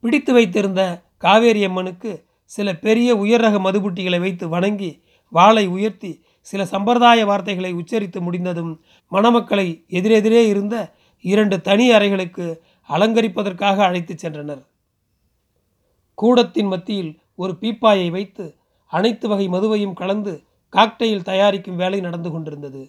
பிடித்து 0.00 0.32
வைத்திருந்த 0.32 1.02
காவேரி 1.18 1.64
அம்மனுக்கு 1.64 2.24
சில 2.44 2.74
பெரிய 2.74 3.16
உயர் 3.16 3.40
ரக 3.40 3.56
மதுபுட்டிகளை 3.58 4.20
வைத்து 4.20 4.48
வணங்கி 4.48 5.02
வாளை 5.28 5.66
உயர்த்தி 5.66 6.24
சில 6.46 6.64
சம்பிரதாய 6.64 7.26
வார்த்தைகளை 7.26 7.74
உச்சரித்து 7.74 8.20
முடிந்ததும் 8.20 8.72
மணமக்களை 9.12 9.66
எதிரெதிரே 9.88 10.46
இருந்த 10.46 10.94
இரண்டு 11.20 11.60
தனி 11.60 11.90
அறைகளுக்கு 11.90 12.44
அலங்கரிப்பதற்காக 12.88 13.76
அழைத்துச் 13.76 14.26
சென்றனர். 14.26 14.62
கூடத்தின் 16.14 16.66
மத்தியில் 16.66 17.18
ஒரு 17.34 17.52
பீப்பாயை 17.60 18.10
வைத்து 18.10 18.54
அனைத்து 18.86 19.28
வகை 19.28 19.48
மதுவையும் 19.48 19.92
கலந்து 19.92 20.42
காக்டெயில் 20.72 21.22
தயாரிக்கும் 21.22 21.76
வேலை 21.76 22.00
நடந்து 22.00 22.30
கொண்டிருந்தது. 22.30 22.82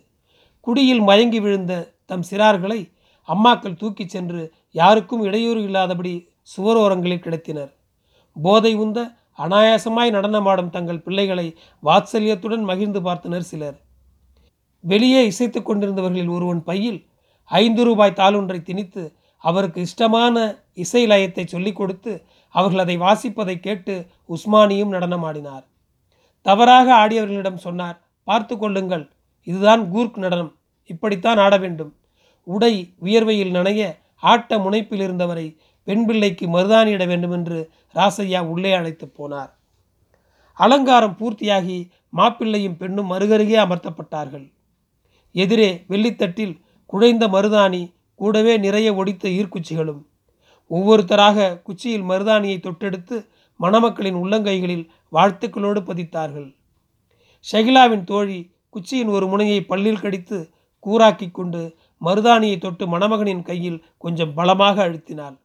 குடியில் 0.59 1.01
மயங்கி 1.01 1.39
விழுந்த 1.39 1.73
தம் 2.05 2.25
சிறார்களை 2.31 2.79
அம்மாக்கள் 3.27 3.79
தூக்கிச் 3.81 4.09
சென்று 4.09 4.53
யாருக்கும் 4.71 5.23
இடையூறு 5.23 5.61
இல்லாதபடி 5.63 6.29
சுவரோரங்களில் 6.57 7.25
கிடத்தினர். 7.25 7.73
போதை 8.35 8.73
உந்த 8.75 8.99
அனாயாசமாய் 9.37 10.15
நடனமாடும் 10.15 10.69
தங்கள் 10.69 10.99
பிள்ளைகளை 10.99 11.55
வாத்சல்யத்துடன் 11.83 12.63
மகிழ்ந்து 12.63 13.01
பார்த்தனர் 13.01 13.47
சிலர். 13.51 13.77
வெளியே 14.83 15.25
இசைத்து 15.25 15.59
கொண்டிருந்தவர்களில் 15.61 16.29
ஒருவன் 16.29 16.63
பையில் 16.63 16.99
ஐந்து 17.51 17.83
ரூபாய் 17.83 18.17
தாளொன்றை 18.17 18.61
திணித்து 18.61 19.03
அவருக்கு 19.43 19.81
இஷ்டமான 19.81 20.35
இசை 20.73 21.07
லயத்தை 21.07 21.45
சொல்லிக் 21.45 21.75
கொடுத்து 21.75 22.23
அவர்கள் 22.49 22.79
அதை 22.79 22.97
வாசிப்பதை 22.97 23.55
கேட்டு 23.59 24.05
உஸ்மானியும் 24.29 24.93
நடனமாடினார் 24.95 25.65
தவறாக 26.41 26.87
ஆடியவர்களிடம் 26.93 27.63
சொன்னார் 27.65 27.97
பார்த்து 28.23 28.57
கொள்ளுங்கள் 28.57 29.05
இதுதான் 29.43 29.89
கூர்க் 29.89 30.17
நடனம் 30.17 30.51
இப்படித்தான் 30.85 31.37
ஆட 31.37 31.57
வேண்டும். 31.57 31.95
உடை 32.43 32.73
வியர்வையில் 33.01 33.55
நனைய 33.55 33.81
ஆட்ட 34.23 34.57
முனைப்பில் 34.57 35.01
இருந்தவரை 35.01 35.57
பெண் 35.87 36.05
பிள்ளைக்கு 36.05 36.45
மருதானியிட 36.47 37.03
வேண்டும் 37.07 37.35
என்று 37.37 37.59
ராசையா 37.95 38.39
உள்ளே 38.53 38.71
அழைத்து 38.73 39.05
போனார். 39.17 39.51
அலங்காரம் 40.57 41.17
பூர்த்தியாகி 41.19 41.77
மாப்பிள்ளையும் 42.17 42.77
பெண்ணும் 42.81 43.11
அருகருகே 43.11 43.57
அமர்த்தப்பட்டார்கள். 43.65 44.45
எதிரே 45.35 45.69
வெள்ளித்தட்டில் 45.89 46.55
குழைந்த 46.93 47.23
மருதாணி 47.35 47.81
கூடவே 48.19 48.53
நிறைய 48.57 48.89
ஒடித்த 48.99 49.25
ஈர்க்குச்சிகளும். 49.39 50.01
ஒவ்வொருத்தராக 50.71 51.47
குச்சியில் 51.67 52.07
மருதாணியை 52.11 52.57
தொட்டெடுத்து 52.59 53.17
மணமக்களின் 53.59 54.17
உள்ளங்கைகளில் 54.23 54.85
வாழ்த்துக்களோடு 55.15 55.81
பதித்தார்கள். 55.89 56.49
ஷகிலாவின் 57.47 58.05
தோழி 58.11 58.39
குச்சியின் 58.73 59.11
ஒரு 59.15 59.25
முனையை 59.27 59.59
பல்லில் 59.69 60.01
கடித்து 60.01 60.37
கூராக்கி 60.85 61.27
கொண்டு 61.31 61.61
மருதாணியை 62.05 62.57
தொட்டு 62.57 62.85
மணமகனின் 62.87 63.43
கையில் 63.49 63.79
கொஞ்சம் 63.97 64.33
பலமாக 64.33 64.77
அழுத்தினாள். 64.87 65.37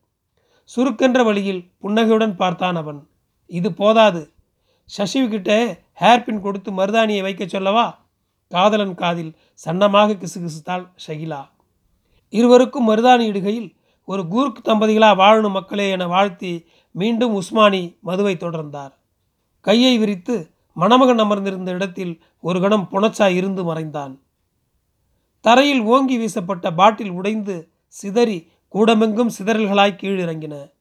சுருக்கென்ற 0.76 1.24
வழியில் 1.24 1.70
புன்னகையுடன் 1.78 2.36
பார்த்தான் 2.36 2.76
அவன். 2.76 3.08
இது 3.46 3.72
போதாது. 3.72 4.32
சசிவுக்கிட்ட 4.98 5.78
ஹேர்பின் 6.00 6.40
கொடுத்து 6.40 6.72
மருதாணியை 6.72 7.22
வைக்க 7.22 7.46
சொல்லவா? 7.46 8.00
காதலன் 8.48 8.94
காதில் 8.94 9.36
சன்னமாக 9.64 10.24
கிசுகிசுத்தாள் 10.24 10.90
ஷகிலா. 11.06 11.48
இருவருக்கும் 12.28 12.88
மருதாணி 12.88 13.26
இடுகையில் 13.26 13.74
ஒரு 14.04 14.28
கூர்க் 14.28 14.66
தம்பதிகளா 14.66 15.14
வாழணும் 15.14 15.50
மக்களே 15.50 15.90
என 15.90 16.06
வாழ்த்தி 16.06 16.66
மீண்டும் 16.90 17.40
உஸ்மானி 17.40 18.00
மதுவை 18.00 18.36
தொடர்ந்தார். 18.36 18.92
கையை 19.60 19.98
விரித்து 19.98 20.50
மணமகன் 20.74 21.18
அமர்ந்திருந்த 21.18 21.70
இடத்தில் 21.70 22.22
ஒரு 22.40 22.60
கணம் 22.60 22.88
புனச்சா 22.90 23.34
இருந்து 23.34 23.64
மறைந்தான். 23.64 24.20
தரையில் 25.40 25.80
ஓங்கி 25.80 26.18
வீசப்பட்ட 26.18 26.70
பாட்டில் 26.70 27.10
உடைந்து 27.10 27.68
சிதறி 27.86 28.51
கூடமெங்கும் 28.74 29.30
சிதறல்களாய் 29.38 29.98
கீழிறங்கின. 30.02 30.72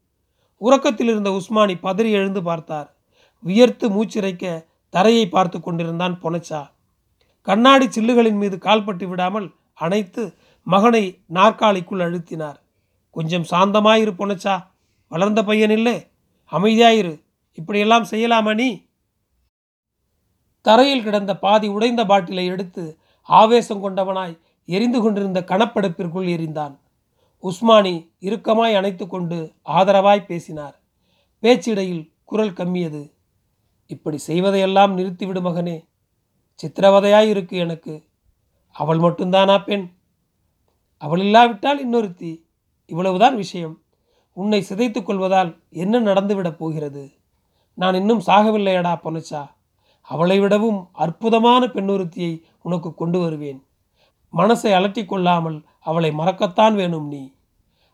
உறக்கத்தில் 0.58 1.08
இருந்த 1.08 1.30
உஸ்மானி 1.32 1.76
பதறி 1.76 2.12
எழுந்து 2.12 2.44
பார்த்தார். 2.44 2.96
வியர்த்து 3.40 3.90
மூச்சிறைக்க 3.90 4.66
தரையை 4.90 5.30
பார்த்து 5.30 5.62
கொண்டிருந்தான் 5.62 6.20
பொனச்சா. 6.24 6.70
கண்ணாடி 7.42 7.86
சில்லுகளின் 7.86 8.38
மீது 8.38 8.58
கால்பட்டு 8.58 9.08
விடாமல் 9.08 9.54
அணைத்து 9.74 10.34
மகனை 10.64 11.22
நாற்காலிக்குள் 11.34 12.04
அழுத்தினார். 12.06 12.56
கொஞ்சம் 13.12 13.46
சாந்தமாயிரு 13.52 14.14
பொனச்சா. 14.18 14.64
வளர்ந்த 15.08 15.44
பையன் 15.44 15.70
இல்லை 15.70 16.08
அமைதியாயிரு. 16.52 17.22
இப்படியெல்லாம் 17.54 18.06
செய்யலாமா 18.12 18.54
நீ? 18.54 18.70
தரையில் 20.62 21.04
கிடந்த 21.04 21.38
பாதி 21.38 21.68
உடைந்த 21.68 22.06
பாட்டிலை 22.06 22.46
எடுத்து 22.46 22.98
ஆவேசம் 23.22 23.84
கொண்டவனாய் 23.84 24.40
எரிந்து 24.66 25.02
கொண்டிருந்த 25.02 25.44
கணப்படுப்பிற்குள் 25.48 26.30
எரிந்தான். 26.36 26.76
உஸ்மானி 27.42 28.12
இறுக்கமாய் 28.20 28.76
அணைத்து 28.76 29.08
கொண்டு 29.08 29.54
ஆதரவாய் 29.66 30.26
பேசினார். 30.26 30.82
பேச்சிடையில் 31.42 32.14
குரல் 32.24 32.54
கம்மியது. 32.54 33.12
இப்படி 33.88 34.20
செய்வதையெல்லாம் 34.28 34.98
நிறுத்திவிடு 34.98 35.42
மகனே. 35.42 35.88
சித்திரவதையாய் 36.64 37.28
இருக்கு 37.28 37.58
எனக்கு. 37.58 38.04
அவள் 38.72 38.98
மட்டும்தானா 38.98 39.64
பெண்? 39.64 39.92
அவள் 40.98 41.20
இல்லாவிட்டால் 41.20 41.90
இன்னொருத்தி. 41.90 42.44
இவ்வளவுதான் 42.86 43.36
விஷயம். 43.36 43.82
உன்னை 44.34 44.66
சிதைத்துக் 44.70 45.06
கொள்வதால் 45.06 45.64
என்ன 45.70 46.00
நடந்துவிடப் 46.00 46.58
போகிறது? 46.58 47.12
நான் 47.74 47.94
இன்னும் 47.94 48.22
சாகவில்லையடா 48.26 49.00
பொனச்சா 49.04 49.50
அவளை 50.02 50.40
விடவும் 50.40 50.90
அற்புதமான 50.92 51.66
பெண்ணொருத்தியை 51.66 52.42
உனக்கு 52.62 52.94
கொண்டு 52.94 53.20
வருவேன். 53.20 53.66
மனசை 54.34 54.74
அலட்டிக் 54.74 55.08
கொள்ளாமல் 55.08 55.64
அவளை 55.86 56.12
மறக்கத்தான் 56.12 56.76
வேணும் 56.76 57.08
நீ. 57.08 57.34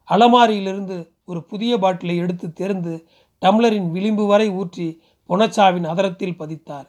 அலமாரியிலிருந்து 0.10 1.12
ஒரு 1.25 1.44
புதிய 1.44 1.77
பாட்டிலை 1.77 2.17
எடுத்து 2.17 2.53
தேர்ந்து 2.53 3.08
டம்ளரின் 3.41 3.89
விளிம்பு 3.91 4.25
வரை 4.25 4.50
ஊற்றி 4.50 5.01
பொனச்சாவின் 5.29 5.88
அதரத்தில் 5.88 6.39
பதித்தார். 6.39 6.88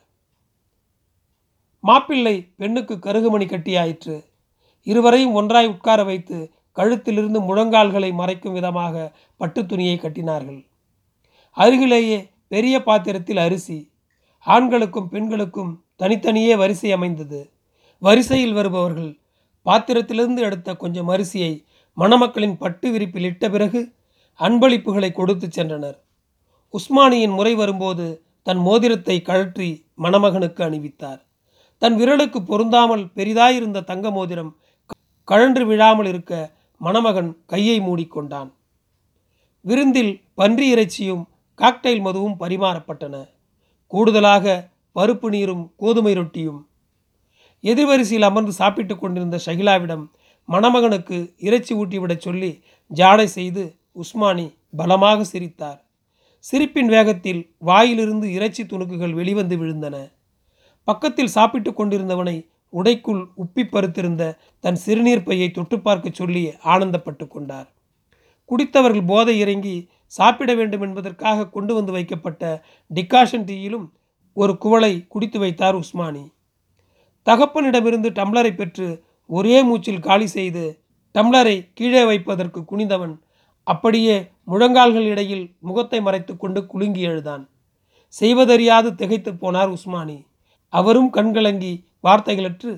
மாப்பிள்ளை 1.80 2.36
பெண்ணுக்கு 2.56 2.94
கருகுமணி 2.94 3.46
கட்டியாயிற்று. 3.48 4.24
இருவரையும் 4.82 5.34
ஒன்றாய் 5.34 5.68
உட்கார 5.68 6.04
வைத்து 6.04 6.52
கழுத்திலிருந்து 6.76 7.40
முழங்கால்களை 7.40 8.10
மறைக்கும் 8.12 8.52
விதமாக 8.52 9.12
பட்டு 9.36 9.66
துணியை 9.66 9.96
கட்டினார்கள். 9.98 10.66
அருகிலேயே 11.50 12.18
பெரிய 12.48 12.82
பாத்திரத்தில் 12.82 13.36
அரிசி 13.36 13.78
ஆண்களுக்கும் 14.46 15.08
பெண்களுக்கும் 15.08 15.84
தனித்தனியே 15.96 16.56
வரிசை 16.56 16.92
அமைந்தது. 16.92 17.40
வரிசையில் 17.98 18.52
வருபவர்கள் 18.52 19.18
பாத்திரத்திலிருந்து 19.68 20.40
எடுத்த 20.48 20.76
கொஞ்சம் 20.76 21.08
அரிசியை 21.08 21.52
மணமக்களின் 21.96 22.56
பட்டு 22.56 22.88
விரிப்பில் 22.90 23.28
இட்ட 23.30 23.44
பிறகு 23.48 23.80
அன்பளிப்புகளை 24.40 25.12
கொடுத்து 25.12 25.46
சென்றனர். 25.48 25.96
உஸ்மானியின் 26.74 27.34
முறை 27.38 27.54
வரும்போது 27.54 28.06
தன் 28.42 28.58
மோதிரத்தை 28.58 29.16
கழற்றி 29.22 29.68
மணமகனுக்கு 29.94 30.60
அணிவித்தார். 30.64 31.20
தன் 31.78 31.96
விரலுக்கு 32.00 32.38
பொருந்தாமல் 32.42 33.04
பெரிதாயிருந்த 33.16 33.80
தங்க 33.80 34.10
மோதிரம் 34.10 34.52
கழன்று 35.24 35.64
விழாமல் 35.66 36.08
இருக்க 36.12 36.32
மணமகன் 36.80 37.30
கையை 37.46 37.76
மூடிக்கொண்டான். 37.80 38.50
விருந்தில் 39.64 40.12
பன்றி 40.34 40.66
இறைச்சியும் 40.74 41.24
காக்டைல் 41.58 42.02
மதுவும் 42.06 42.36
பரிமாறப்பட்டன. 42.40 43.14
கூடுதலாக 43.92 44.46
பருப்பு 44.96 45.28
நீரும் 45.28 45.64
கோதுமை 45.76 46.12
ரொட்டியும் 46.12 46.60
எதிர்வரிசையில் 47.64 48.22
அமர்ந்து 48.22 48.52
சாப்பிட்டு 48.52 48.98
கொண்டிருந்த 48.98 49.38
ஷகிலாவிடம் 49.46 50.10
மணமகனுக்கு 50.48 51.34
இறைச்சி 51.38 51.74
ஊட்டிவிடச் 51.74 52.20
சொல்லி 52.20 52.62
ஜாடை 52.94 53.24
செய்து 53.24 53.78
உஸ்மானி 53.92 54.56
பலமாக 54.76 55.24
சிரித்தார். 55.24 55.84
சிரிப்பின் 56.40 56.86
வேகத்தில் 56.86 57.54
வாயிலிருந்து 57.58 58.32
இறைச்சி 58.32 58.62
துணுக்குகள் 58.62 59.12
வெளிவந்து 59.12 59.56
விழுந்தன. 59.56 59.96
பக்கத்தில் 60.84 61.26
சாப்பிட்டு 61.26 61.70
கொண்டிருந்தவனை 61.70 62.48
உடைக்குள் 62.72 63.26
உப்பி 63.36 63.62
பருத்திருந்த 63.64 64.38
தன் 64.60 64.74
சிறுநீர் 64.74 65.22
பையை 65.22 65.50
தொட்டு 65.50 65.80
பார்க்க 65.80 66.10
சொல்லி 66.10 66.52
ஆனந்தப்பட்டு 66.64 67.28
கொண்டார். 67.28 67.68
குடித்தவர்கள் 68.44 69.06
போதை 69.06 69.38
இறங்கி 69.38 69.88
சாப்பிட 70.06 70.54
வேண்டும் 70.54 70.80
என்பதற்காக 70.80 71.48
கொண்டு 71.48 71.74
வந்து 71.74 71.92
வைக்கப்பட்ட 71.92 72.64
டிகாஷன் 72.94 73.44
டீயிலும் 73.44 73.86
ஒரு 74.32 74.58
குவளை 74.58 75.06
குடித்து 75.06 75.38
வைத்தார் 75.38 75.74
உஸ்மானி. 75.74 76.32
தகப்பனிடமிருந்து 77.28 78.10
டம்ளரை 78.10 78.52
பெற்று 78.54 79.04
ஒரே 79.26 79.62
மூச்சில் 79.62 80.00
காலி 80.00 80.26
செய்து 80.26 80.82
டம்ளரை 81.14 81.68
கீழே 81.74 82.04
வைப்பதற்கு 82.04 82.60
குனிந்தவன் 82.60 83.14
அப்படியே 83.64 84.30
முழங்கால்கள் 84.46 85.06
இடையில் 85.06 85.56
முகத்தை 85.58 86.00
மறைத்து 86.00 86.36
கொண்டு 86.36 86.66
குலுங்கி 86.66 87.06
எழுதான் 87.08 87.48
செய்வதறியாது 88.08 88.94
திகைத்து 88.94 89.32
போனார் 89.32 89.76
உஸ்மானி. 89.76 90.26
அவரும் 90.68 91.10
கண்கலங்கி 91.10 91.84
வார்த்தைகளற்று 92.02 92.70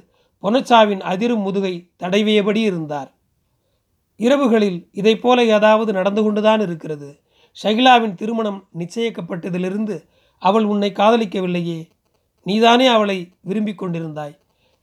பொனச்சாவின் 0.42 1.00
அதிரும் 1.00 1.40
முதுகை 1.40 1.90
தடைவியபடி 2.02 2.60
இருந்தார். 2.60 3.10
இரவுகளில் 4.18 4.88
இதை 4.92 5.16
போல 5.16 5.44
ஏதாவது 5.44 5.92
நடந்து 5.92 6.22
கொண்டுதான் 6.22 6.60
இருக்கிறது. 6.60 7.20
ஷகிலாவின் 7.56 8.14
திருமணம் 8.14 8.68
நிச்சயிக்கப்பட்டதிலிருந்து 8.78 9.96
அவள் 10.38 10.64
உன்னை 10.64 10.92
காதலிக்கவில்லையே. 10.92 11.80
நீதானே 12.42 12.86
அவளை 12.86 13.18
விரும்பிக் 13.40 13.82
கொண்டிருந்தாய். 13.82 14.36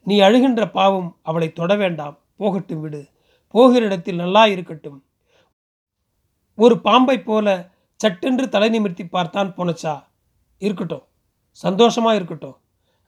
நீ 0.08 0.20
அழுகின்ற 0.20 0.72
பாவம் 0.72 1.18
அவளை 1.22 1.54
தொட 1.54 1.76
வேண்டாம். 1.76 2.18
போகட்டும் 2.38 2.82
விடு. 2.82 3.08
போகிற 3.48 3.86
இடத்தில் 3.86 4.16
நல்லா 4.16 4.46
இருக்கட்டும். 4.46 5.04
ஒரு 6.56 6.82
பாம்பை 6.82 7.20
போல 7.20 7.72
சட்டென்று 7.96 8.50
தலை 8.50 8.70
நிமிர்த்தி 8.70 9.08
பார்த்தான் 9.08 9.56
போனச்சா. 9.56 10.04
இருக்கட்டும். 10.58 11.04
சந்தோஷமா 11.64 12.16
இருக்கட்டும். 12.16 12.56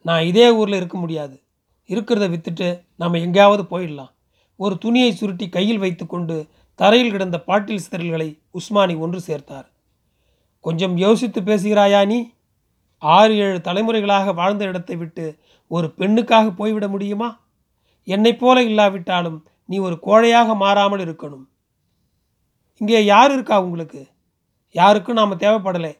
நான் 0.02 0.24
இதே 0.24 0.52
ஊரில் 0.52 0.76
இருக்க 0.76 0.98
முடியாது. 0.98 1.42
இருக்கிறத 1.88 2.30
வித்துட்டு 2.30 2.86
நாம் 2.96 3.14
எங்கேயாவது 3.14 3.64
போயிடலாம். 3.64 4.12
ஒரு 4.56 4.78
துணியை 4.78 5.12
சுருட்டி 5.12 5.50
கையில் 5.50 5.78
வைத்துக்கொண்டு 5.78 6.48
தரையில் 6.76 7.12
கிடந்த 7.12 7.40
பாட்டில் 7.40 7.82
சிதறல்களை 7.90 8.40
உஸ்மானி 8.54 9.00
ஒன்று 9.00 9.22
சேர்த்தார். 9.28 9.68
கொஞ்சம் 10.60 10.98
யோசித்து 10.98 11.42
பேசுகிறாயா 11.42 12.06
நீ? 12.06 12.30
ஆறு 13.00 13.38
ஏழு 13.38 13.58
தலைமுறைகளாக 13.58 14.34
வாழ்ந்த 14.34 14.66
இடத்தை 14.66 14.96
விட்டு 14.96 15.40
ஒரு 15.68 15.94
பெண்ணுக்காக 15.98 16.52
போய்விட 16.56 16.88
முடியுமா? 16.88 17.48
என்னைப் 18.04 18.40
போல 18.40 18.64
இல்லாவிட்டாலும் 18.64 19.48
நீ 19.66 19.78
ஒரு 19.78 20.00
கோழையாக 20.06 20.56
மாறாமல் 20.56 21.00
இருக்கணும். 21.00 21.48
இங்கே 22.78 23.06
யார் 23.06 23.32
இருக்கா 23.32 23.64
உங்களுக்கு? 23.64 24.08
யாருக்கும் 24.72 25.16
நாம் 25.16 25.40
தேவைப்படலை. 25.40 25.98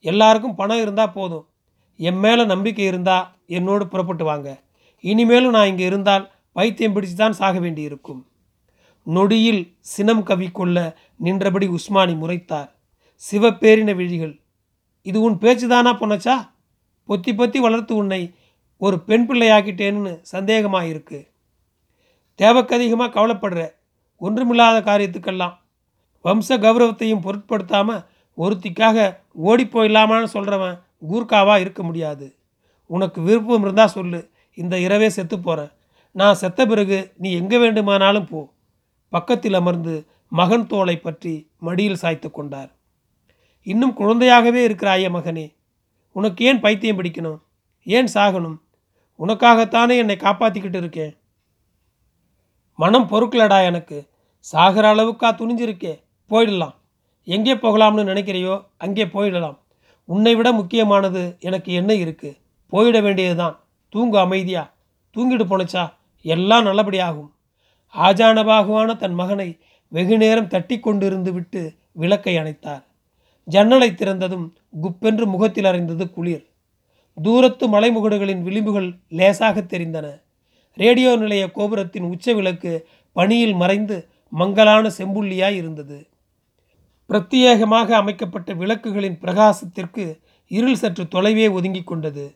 எல்லாருக்கும் 0.00 0.54
பணம் 0.54 0.80
இருந்தால் 0.80 1.12
போதும். 1.12 1.48
என் 1.96 2.18
மேலே 2.18 2.44
நம்பிக்கை 2.44 2.84
இருந்தால் 2.84 3.36
என்னோடு 3.46 3.88
புறப்பட்டு 3.88 4.24
வாங்க. 4.24 4.62
இனிமேலும் 5.00 5.50
நான் 5.50 5.66
இங்கே 5.66 5.84
இருந்தால் 5.84 6.30
பைத்தியம் 6.52 6.94
பிடிச்சு 6.96 7.12
தான் 7.12 7.32
சாக 7.32 7.58
வேண்டியிருக்கும். 7.58 8.26
நொடியில் 9.02 9.76
சினம் 9.80 10.22
கவி 10.22 10.50
கொள்ள 10.50 10.96
நின்றபடி 11.16 11.66
உஸ்மானி 11.68 12.14
முறைத்தார். 12.14 12.70
சிவப்பேரின 13.30 13.94
விழிகள் 13.94 14.40
இது 15.06 15.18
உன் 15.20 15.38
பேச்சு 15.38 15.66
தானா 15.68 15.90
பொன்னச்சா? 16.00 16.36
பொத்தி 17.08 17.32
பொத்தி 17.38 17.58
வளர்த்து 17.64 17.92
உன்னை 17.94 18.22
ஒரு 18.76 18.96
பெண் 19.00 19.26
பிள்ளையாக்கிட்டேன்னு 19.28 20.12
சந்தேகமாக 20.32 20.90
இருக்கு 20.92 21.18
தேவைக்கு 22.38 22.74
அதிகமாக 22.74 23.14
கவலைப்படுற 23.16 23.60
ஒன்றுமில்லாத 24.20 24.78
காரியத்துக்கெல்லாம் 24.88 25.54
வம்ச 26.24 26.58
கௌரவத்தையும் 26.64 27.24
பொருட்படுத்தாமல் 27.26 28.04
ஒருத்திக்காக 28.38 29.06
ஓடி 29.48 29.64
போயிடலாமான்னு 29.64 30.28
சொல்கிறவன் 30.34 30.76
கூர்க்காவாக 31.10 31.62
இருக்க 31.64 31.80
முடியாது. 31.82 32.26
உனக்கு 32.90 33.18
விருப்பம் 33.22 33.64
இருந்தால் 33.66 33.94
சொல்லு. 33.96 34.20
இந்த 34.58 34.74
இரவே 34.78 35.08
செத்து 35.08 35.36
போகிறேன் 35.40 35.72
நான் 36.16 36.40
செத்த 36.42 36.60
பிறகு 36.66 36.98
நீ 37.16 37.28
எங்கே 37.40 37.58
வேண்டுமானாலும் 37.58 38.28
போ. 38.30 38.40
பக்கத்தில் 39.12 39.58
அமர்ந்து 39.60 39.94
மகன் 40.32 40.66
தோலை 40.66 40.96
பற்றி 40.98 41.34
மடியில் 41.58 42.00
சாய்த்து 42.02 42.28
கொண்டார். 42.30 42.70
இன்னும் 43.66 43.96
குழந்தையாகவே 43.96 44.62
இருக்கிறாயே 44.64 45.08
மகனே. 45.08 45.54
உனக்கு 46.12 46.44
ஏன் 46.44 46.60
பைத்தியம் 46.60 47.02
பிடிக்கணும்? 47.02 47.38
ஏன் 47.84 48.06
சாகணும்? 48.14 48.58
உனக்காகத்தானே 49.18 49.96
என்னை 49.96 50.16
காப்பாற்றிக்கிட்டு 50.16 50.76
இருக்கேன். 50.76 51.16
மனம் 52.74 53.08
பொறுக்கலடா 53.08 53.64
எனக்கு. 53.64 54.08
சாகிற 54.38 54.94
அளவுக்கா 54.94 55.34
துணிஞ்சிருக்கே. 55.34 56.02
போயிடலாம். 56.30 56.74
எங்கே 57.24 57.54
போகலாம்னு 57.54 58.04
நினைக்கிறையோ 58.04 58.66
அங்கே 58.76 59.04
போயிடலாம். 59.04 59.58
உன்னை 60.04 60.34
விட 60.34 60.52
முக்கியமானது 60.52 61.36
எனக்கு 61.40 61.72
என்ன 61.72 61.94
இருக்கு? 61.94 62.36
போயிட 62.72 63.02
வேண்டியதுதான். 63.02 63.60
தூங்கு 63.88 64.18
அமைதியா. 64.18 64.74
தூங்கிட்டு 65.14 65.44
போனச்சா 65.44 65.92
எல்லாம் 66.22 66.66
நல்லபடியாகும். 66.66 67.30
ஆஜானபாகுவான 67.94 68.96
தன் 68.96 69.14
மகனை 69.14 69.58
வெகு 69.88 70.16
நேரம் 70.16 70.48
தட்டி 70.48 70.80
கொண்டிருந்து 70.80 71.32
விட்டு 71.32 71.74
விளக்கை 71.92 72.36
அணைத்தார். 72.36 72.84
ஜன்னலை 73.48 73.88
திறந்ததும் 73.90 74.46
குப்பென்று 74.82 75.24
முகத்தில் 75.24 75.64
அறைந்தது 75.64 76.10
குளிர். 76.10 76.44
தூரத்து 77.22 77.64
மலைமுகடுகளின் 77.68 78.42
விளிம்புகள் 78.42 78.88
லேசாக 79.08 79.60
தெரிந்தன. 79.60 80.06
ரேடியோ 80.72 81.16
நிலைய 81.16 81.50
கோபுரத்தின் 81.50 82.02
உச்ச 82.02 82.34
விளக்கு 82.34 82.88
பனியில் 83.12 83.54
மறைந்து 83.54 84.08
மங்கலான 84.28 84.90
செம்புள்ளியாய் 84.98 85.56
இருந்தது. 85.56 86.08
பிரத்யேகமாக 87.10 87.88
அமைக்கப்பட்ட 87.92 88.54
விளக்குகளின் 88.54 89.18
பிரகாசத்திற்கு 89.20 90.04
இருள் 90.46 90.76
சற்று 90.76 91.04
தொலைவே 91.04 91.52
ஒதுங்கிக் 91.52 91.86
கொண்டது. 91.86 92.34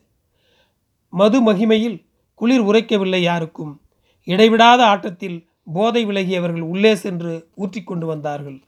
மது 1.09 1.51
மகிமையில் 1.51 2.05
குளிர் 2.33 2.61
உரைக்கவில்லை 2.61 3.21
யாருக்கும். 3.21 3.81
இடைவிடாத 4.23 4.85
ஆட்டத்தில் 4.85 5.47
போதை 5.73 6.05
விலகியவர்கள் 6.05 6.61
உள்ளே 6.61 6.95
சென்று 6.95 7.47
ஊற்றிக்கொண்டு 7.55 8.05
வந்தார்கள். 8.05 8.59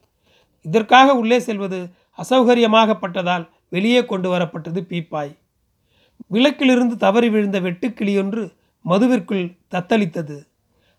இதற்காக 0.62 1.16
உள்ளே 1.16 1.40
செல்வது 1.40 1.80
அசௌகரியமாகப்பட்டதால் 2.18 3.50
வெளியே 3.70 4.06
கொண்டு 4.06 4.34
வரப்பட்டது 4.34 4.82
பீப்பாய். 4.92 5.38
விளக்கிலிருந்து 6.28 6.96
தவறி 6.96 7.30
விழுந்த 7.30 7.60
வெட்டுக்கிளியொன்று 7.60 8.44
மதுவிற்குள் 8.86 9.58
தத்தளித்தது. 9.72 10.38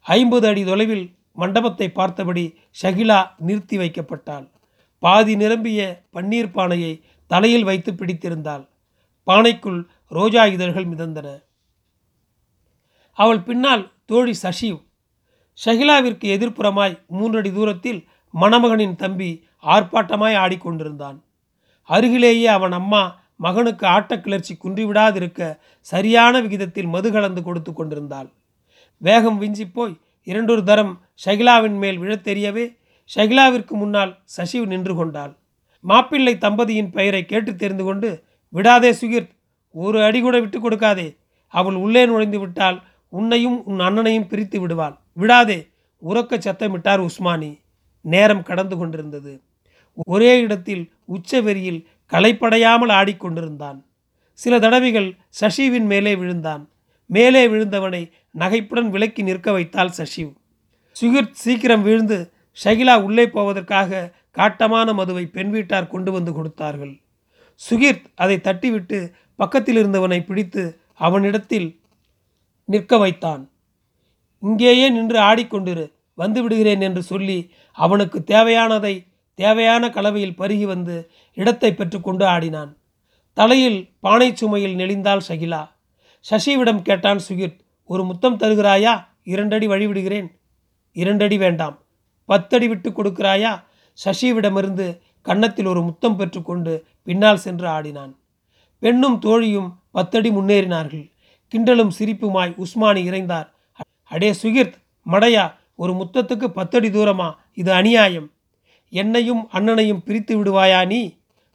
ஐம்பது 0.01 0.47
அடி 0.49 0.65
தொலைவில் 0.65 1.15
மண்டபத்தை 1.33 1.93
பார்த்தபடி 1.93 2.59
ஷகிலா 2.83 3.31
நிறுத்தி 3.39 3.79
வைக்கப்பட்டாள். 3.79 4.51
பாதி 4.99 5.37
நிரம்பிய 5.37 6.03
பன்னீர் 6.13 6.53
பானையை 6.53 7.05
தலையில் 7.27 7.65
வைத்து 7.65 7.93
பிடித்திருந்தாள். 7.93 8.67
பானைக்குள் 9.27 9.85
ரோஜா 10.09 10.47
இதழ்கள் 10.47 10.89
மிதந்தன. 10.89 11.29
அவள் 13.19 13.41
பின்னால் 13.41 13.93
தோழி 14.07 14.35
சஷிவ். 14.43 14.81
ஷகிலாவிற்கு 15.65 16.27
எதிர்ப்புறமாய் 16.37 17.07
மூன்றடி 17.07 17.53
தூரத்தில் 17.53 18.09
மணமகனின் 18.35 18.97
தம்பி 18.97 19.45
ஆர்ப்பாட்டமாய் 19.67 20.37
ஆடிக்கொண்டிருந்தான். 20.37 21.21
அருகிலேயே 21.83 22.47
அவன் 22.47 22.73
அம்மா 22.73 23.23
மகனுக்கு 23.37 23.87
ஆட்டக்கிளர்ச்சி 23.87 24.59
குன்றிவிடாதிருக்க 24.65 25.59
சரியான 25.81 26.41
விகிதத்தில் 26.41 26.87
மது 26.87 27.13
கலந்து 27.13 27.43
கொடுத்து 27.43 27.73
கொண்டிருந்தாள். 27.73 28.29
வேகம் 28.99 29.39
விஞ்சி 29.39 29.69
போய் 29.69 29.97
இரண்டொரு 30.23 30.65
தரம் 30.65 31.01
ஷகிலாவின் 31.27 31.79
மேல் 31.79 31.99
விழத் 31.99 32.29
தெரியவே 32.29 32.77
ஷகிலாவிற்கு 33.17 33.71
முன்னால் 33.71 34.19
சசிவ் 34.37 34.67
நின்று 34.67 34.95
கொண்டாள். 34.95 35.37
மாப்பிள்ளை 35.81 36.37
தம்பதியின் 36.37 36.91
பெயரை 36.91 37.25
கேட்டு 37.25 37.57
தெரிந்து 37.57 37.85
கொண்டு 37.85 38.23
விடாதே 38.49 38.93
சுகிர்த் 38.93 39.31
ஒரு 39.71 40.05
அடி 40.05 40.21
கூட 40.21 40.41
விட்டு 40.41 40.71
கொடுக்காதே. 40.71 41.17
அவள் 41.49 41.75
உள்ளே 41.75 42.07
நுழைந்து 42.07 42.39
விட்டால் 42.39 42.83
உன்னையும் 43.09 43.65
உன் 43.65 43.81
அண்ணனையும் 43.81 44.27
பிரித்து 44.27 44.61
விடுவாள். 44.61 44.97
விடாதே 45.13 45.69
உறக்க 46.09 46.39
சத்தமிட்டார் 46.39 47.09
உஸ்மானி. 47.09 47.61
நேரம் 48.01 48.43
கடந்து 48.43 48.77
கொண்டிருந்தது. 48.77 49.41
ஒரே 49.95 50.41
இடத்தில் 50.41 50.93
உச்சவெறியில் 51.09 51.85
களைப்படையாமல் 52.13 52.93
ஆடிக்கொண்டிருந்தான். 52.93 53.83
சில 54.33 54.59
தடவைகள் 54.59 55.17
சஷிவின் 55.41 55.87
மேலே 55.87 56.17
விழுந்தான். 56.17 56.69
மேலே 57.07 57.47
விழுந்தவனை 57.47 58.11
நகைப்புடன் 58.39 58.89
விலக்கி 58.91 59.23
நிற்க 59.23 59.53
வைத்தாள் 59.53 59.93
சஷிவ். 59.97 60.33
சுகிர்த் 61.01 61.31
சீக்கிரம் 61.31 61.83
விழுந்து 61.83 62.33
ஷகிலா 62.65 63.03
உள்ளே 63.03 63.27
போவதற்காக 63.27 64.13
காட்டமான 64.35 64.95
மதுவை 64.95 65.27
பெண் 65.27 65.51
வீட்டார் 65.51 65.87
கொண்டு 65.87 66.13
வந்து 66.13 66.33
கொடுத்தார்கள். 66.33 67.01
சுகிர்த் 67.71 68.05
அதை 68.15 68.37
தட்டிவிட்டு 68.37 69.13
பக்கத்தில் 69.37 69.77
இருந்தவனை 69.77 70.25
பிடித்து 70.25 70.81
அவனிடத்தில் 70.95 71.81
நிற்க 72.65 72.97
வைத்தான். 72.97 73.51
இங்கேயே 74.41 74.91
நின்று 74.91 75.19
ஆடிக்கொண்டிரு 75.19 75.93
வந்து 76.15 76.43
விடுகிறேன் 76.43 76.81
என்று 76.81 77.03
சொல்லி 77.03 77.51
அவனுக்கு 77.73 78.25
தேவையானதை 78.27 79.07
தேவையான 79.35 79.91
கலவையில் 79.91 80.39
பருகி 80.39 80.63
வந்து 80.63 81.11
இடத்தை 81.35 81.75
பெற்றுக்கொண்டு 81.75 82.27
ஆடினான். 82.27 82.77
தலையில் 83.33 83.93
பானை 84.01 84.33
சுமையில் 84.33 84.77
நெளிந்தாள் 84.77 85.21
சகிலா. 85.29 85.69
சசிவிடம் 86.31 86.83
கேட்டான் 86.83 87.21
சுகிர் 87.29 87.59
ஒரு 87.85 88.05
முத்தம் 88.05 88.37
தருகிறாயா? 88.37 89.07
இரண்டடி 89.23 89.69
வழிவிடுகிறேன். 89.69 90.29
இரண்டடி 90.93 91.39
வேண்டாம். 91.39 91.79
பத்தடி 92.25 92.69
விட்டு 92.69 92.91
கொடுக்கிறாயா? 92.91 93.65
சசிவிடமிருந்து 94.05 94.99
கன்னத்தில் 95.23 95.67
ஒரு 95.67 95.83
முத்தம் 95.83 96.17
பெற்றுக்கொண்டு 96.17 96.85
பின்னால் 97.03 97.37
சென்று 97.37 97.69
ஆடினான். 97.69 98.17
பெண்ணும் 98.79 99.19
தோழியும் 99.19 99.79
பத்தடி 99.91 100.31
முன்னேறினார்கள். 100.31 101.11
கிண்டலும் 101.55 101.91
சிரிப்புமாய் 101.99 102.55
உஸ்மானி 102.57 103.03
இறைந்தார். 103.03 103.49
அடே 104.03 104.35
சுகிர்த் 104.43 104.75
மடையா 105.11 105.55
ஒரு 105.75 105.93
முத்தத்துக்கு 105.93 106.47
பத்தடி 106.49 106.89
தூரமா? 106.89 107.35
இது 107.55 107.73
அநியாயம். 107.73 108.31
என்னையும் 109.01 109.43
அண்ணனையும் 109.53 110.03
பிரித்து 110.07 110.33
விடுவாயா 110.37 110.81
நீ? 110.87 111.03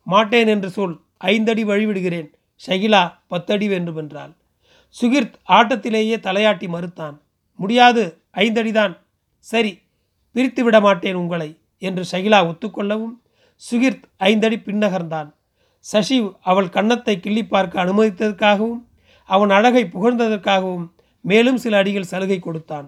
மாட்டேன் 0.07 0.47
என்று 0.47 0.69
சொல். 0.69 0.95
ஐந்தடி 1.23 1.63
வழிவிடுகிறேன். 1.69 2.29
ஷகிலா 2.65 3.01
பத்தடி 3.27 3.67
வேண்டுமென்றாள் 3.67 4.33
சுகிர்த் 5.01 5.35
ஆட்டத்திலேயே 5.47 6.15
தலையாட்டி 6.19 6.67
மறுத்தான். 6.67 7.17
முடியாது 7.55 8.03
ஐந்தடிதான். 8.33 8.93
சரி 9.51 9.71
பிரித்து 10.31 10.63
விட 10.63 10.79
மாட்டேன் 10.79 11.19
உங்களை 11.21 11.49
என்று 11.77 12.03
ஷகிலா 12.11 12.39
ஒத்துக்கொள்ளவும் 12.49 13.15
சுகிர்த் 13.63 14.05
ஐந்தடி 14.19 14.57
பின்னகர்ந்தான். 14.65 15.29
சசிவ் 15.93 16.27
அவள் 16.41 16.69
கன்னத்தை 16.69 17.19
கிள்ளி 17.19 17.43
பார்க்க 17.45 17.85
அனுமதித்ததற்காகவும் 17.85 18.79
அவன் 19.29 19.49
அழகை 19.49 19.83
புகழ்ந்ததற்காகவும் 19.93 20.87
மேலும் 21.21 21.57
சில 21.57 21.77
அடிகள் 21.77 22.11
சலுகை 22.11 22.39
கொடுத்தான். 22.39 22.87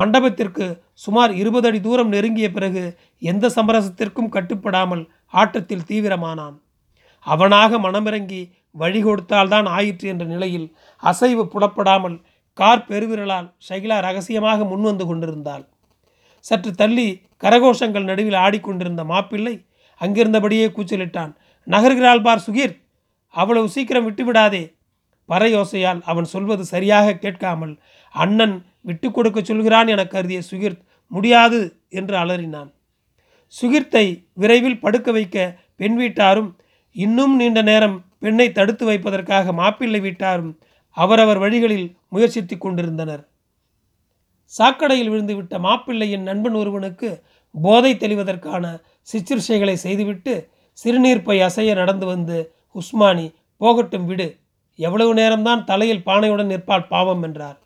மண்டபத்திற்கு 0.00 0.66
சுமார் 1.04 1.32
இருபது 1.40 1.66
அடி 1.68 1.80
தூரம் 1.80 2.12
நெருங்கிய 2.14 2.48
பிறகு 2.52 2.82
எந்த 3.22 3.46
சமரசத்திற்கும் 3.56 4.32
கட்டுப்படாமல் 4.36 5.02
ஆட்டத்தில் 5.34 5.86
தீவிரமானான். 5.90 6.56
அவனாக 7.26 7.78
மனமிறங்கி 7.78 8.42
வழி 8.70 9.00
கொடுத்தால்தான் 9.02 9.66
ஆயிற்று 9.76 10.06
என்ற 10.08 10.24
நிலையில் 10.24 10.68
அசைவு 11.02 11.44
புலப்படாமல் 11.46 12.16
கார் 12.58 12.86
பெருவிரலால் 12.88 13.48
ஷைலா 13.68 13.96
ரகசியமாக 14.06 14.64
முன்வந்து 14.64 15.04
கொண்டிருந்தாள். 15.06 15.64
சற்று 16.44 16.70
தள்ளி 16.74 17.08
கரகோஷங்கள் 17.42 18.08
நடுவில் 18.10 18.38
ஆடிக்கொண்டிருந்த 18.44 19.02
மாப்பிள்ளை 19.04 19.54
அங்கிருந்தபடியே 20.00 20.66
கூச்சலிட்டான். 20.76 21.32
நகர்கிறாள் 21.66 22.24
பார் 22.26 22.44
சுகீர் 22.46 22.74
அவ்வளவு 23.34 23.68
சீக்கிரம் 23.68 24.06
விட்டுவிடாதே. 24.08 24.64
பறையோசையால் 25.28 26.00
அவன் 26.10 26.28
சொல்வது 26.32 26.64
சரியாக 26.74 27.16
கேட்காமல் 27.24 27.74
அண்ணன் 28.10 28.66
விட்டு 28.80 29.10
கொடுக்க 29.10 29.42
சொல்கிறான் 29.42 29.88
என 29.88 30.04
கருதிய 30.04 30.42
சுகிர்த் 30.50 30.82
முடியாது 31.06 31.80
என்று 31.88 32.16
அலறினான். 32.16 32.70
சுகிர்த்தை 33.62 34.26
விரைவில் 34.32 34.80
படுக்க 34.80 35.12
வைக்க 35.12 35.60
பெண் 35.76 35.96
வீட்டாரும் 35.96 36.56
இன்னும் 36.92 37.36
நீண்ட 37.36 37.62
நேரம் 37.62 38.04
பெண்ணை 38.18 38.52
தடுத்து 38.52 38.84
வைப்பதற்காக 38.86 39.52
மாப்பிள்ளை 39.52 40.00
வீட்டாரும் 40.00 40.58
அவரவர் 40.90 41.38
வழிகளில் 41.38 41.96
முயற்சித்து 42.08 42.58
கொண்டிருந்தனர். 42.58 43.28
சாக்கடையில் 44.58 45.10
விழுந்துவிட்ட 45.10 45.58
மாப்பிள்ளையின் 45.58 46.22
நண்பன் 46.22 46.54
ஒருவனுக்கு 46.54 47.22
போதை 47.52 47.94
தெளிவதற்கான 47.94 48.80
சிற்றிசைகளை 49.12 49.72
செய்துவிட்டு 49.72 50.48
சிறுநீர்ப்பை 50.84 51.40
அசைய 51.42 51.74
நடந்து 51.74 52.06
வந்து 52.06 52.54
உஸ்மானி 52.74 53.34
போகட்டும் 53.56 54.06
விடு. 54.06 54.36
எவ்வளவு 54.74 55.14
நேரம்தான் 55.14 55.64
தலையில் 55.64 56.06
பானையுடன் 56.06 56.52
நிற்பாள் 56.52 56.88
பாவம் 56.88 57.22
என்றார். 57.22 57.58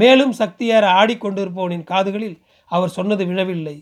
மேலும் 0.00 0.32
சக்தியேற 0.38 0.84
ஆடிக்கொண்டிருப்பவனின் 1.00 1.88
காதுகளில் 1.92 2.36
அவர் 2.70 2.94
சொன்னது 2.96 3.24
விழவில்லை. 3.26 3.76